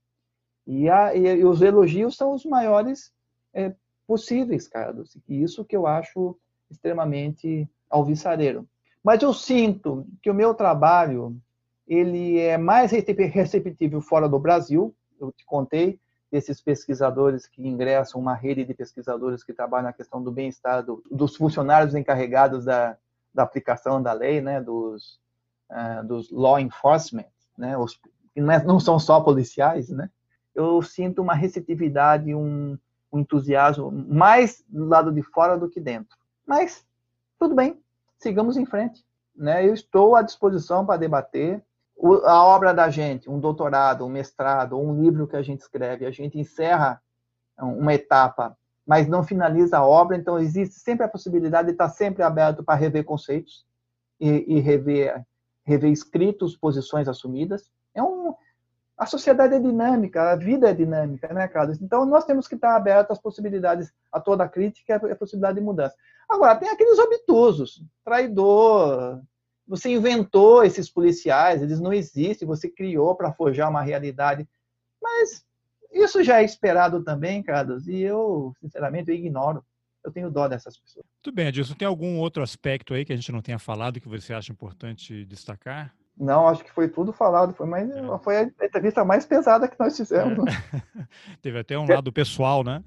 [0.66, 3.14] E, a, e, os elogios são os maiores
[3.54, 3.76] é,
[4.08, 5.16] possíveis, Carlos.
[5.30, 6.36] E isso que eu acho
[6.70, 8.68] extremamente alvissareiro.
[9.04, 11.38] Mas eu sinto que o meu trabalho
[11.88, 14.96] ele é mais receptível fora do Brasil.
[15.20, 16.00] Eu te contei
[16.32, 21.04] desses pesquisadores que ingressam, uma rede de pesquisadores que trabalham na questão do bem-estar do,
[21.12, 22.98] dos funcionários encarregados da,
[23.34, 25.20] da aplicação da lei, né, dos,
[25.70, 27.26] uh, dos law enforcement,
[27.58, 28.00] né, os,
[28.36, 30.10] é, não são só policiais, né,
[30.56, 32.78] eu sinto uma receptividade, um,
[33.12, 36.18] um entusiasmo mais do lado de fora do que dentro.
[36.46, 36.86] Mas
[37.40, 37.82] tudo bem,
[38.18, 39.04] sigamos em frente.
[39.36, 39.68] Né?
[39.68, 41.64] Eu estou à disposição para debater.
[42.26, 46.12] A obra da gente, um doutorado, um mestrado, um livro que a gente escreve, a
[46.12, 47.02] gente encerra
[47.58, 52.24] uma etapa, mas não finaliza a obra, então existe sempre a possibilidade de estar sempre
[52.24, 53.66] aberto para rever conceitos
[54.20, 55.24] e, e rever,
[55.64, 57.72] rever escritos, posições assumidas.
[57.94, 58.34] É um,
[58.98, 61.82] a sociedade é dinâmica, a vida é dinâmica, né, Carlos?
[61.82, 65.60] Então, nós temos que estar abertos às possibilidades, a toda a crítica e a possibilidade
[65.60, 65.96] de mudança.
[66.30, 69.22] Agora, tem aqueles obtusos, traidor,
[69.72, 74.46] você inventou esses policiais, eles não existem, você criou para forjar uma realidade.
[75.02, 75.46] Mas
[75.94, 79.64] isso já é esperado também, Carlos, e eu, sinceramente, eu ignoro.
[80.04, 81.06] Eu tenho dó dessas pessoas.
[81.22, 81.74] Tudo bem, Adilson.
[81.76, 85.24] Tem algum outro aspecto aí que a gente não tenha falado que você acha importante
[85.24, 85.94] destacar?
[86.18, 87.54] Não, acho que foi tudo falado.
[87.54, 88.18] Foi, mais, é.
[88.22, 90.54] foi a entrevista mais pesada que nós fizemos.
[90.54, 91.06] É.
[91.42, 92.84] Teve até um lado pessoal, né?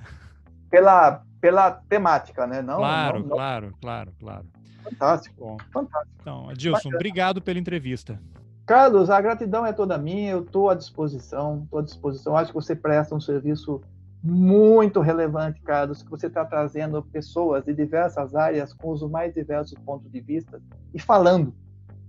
[0.69, 2.61] Pela, pela temática, né?
[2.61, 3.79] Não, claro, não, claro, não.
[3.81, 4.64] claro, claro.
[4.85, 5.35] Fantástico.
[5.39, 5.57] Bom.
[5.73, 6.15] Fantástico.
[6.21, 6.97] Então, Adilson, Bacana.
[6.97, 8.21] obrigado pela entrevista.
[8.67, 12.37] Carlos, a gratidão é toda minha, eu estou à disposição, estou à disposição.
[12.37, 13.83] Acho que você presta um serviço
[14.23, 19.79] muito relevante, Carlos, que você está trazendo pessoas de diversas áreas com os mais diversos
[19.81, 20.63] pontos de vista
[20.95, 21.55] e falando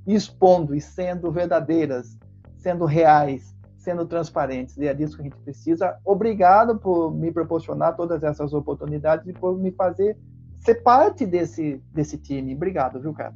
[0.08, 2.18] expondo e sendo verdadeiras,
[2.58, 4.78] sendo reais, sendo transparentes.
[4.78, 5.98] E é disso que a gente precisa.
[6.06, 10.18] Obrigado por me proporcionar todas essas oportunidades e por me fazer
[10.66, 12.56] ser parte desse, desse time.
[12.56, 13.34] Obrigado, viu, cara?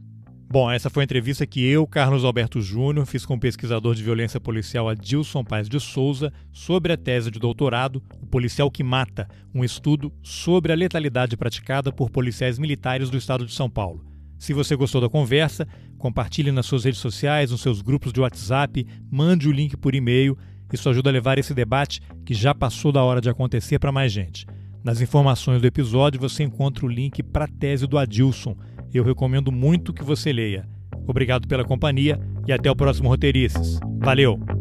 [0.51, 4.01] Bom, essa foi a entrevista que eu, Carlos Alberto Júnior, fiz com o pesquisador de
[4.01, 9.27] violência policial Adilson Paz de Souza sobre a tese de doutorado O Policial que Mata,
[9.53, 14.03] um estudo sobre a letalidade praticada por policiais militares do estado de São Paulo.
[14.39, 15.67] Se você gostou da conversa,
[15.99, 20.35] compartilhe nas suas redes sociais, nos seus grupos de WhatsApp, mande o link por e-mail.
[20.73, 24.11] Isso ajuda a levar esse debate, que já passou da hora de acontecer, para mais
[24.11, 24.47] gente.
[24.83, 28.55] Nas informações do episódio você encontra o link para a tese do Adilson.
[28.93, 30.67] Eu recomendo muito que você leia.
[31.07, 33.79] Obrigado pela companhia e até o próximo Roteirices.
[33.99, 34.58] Valeu!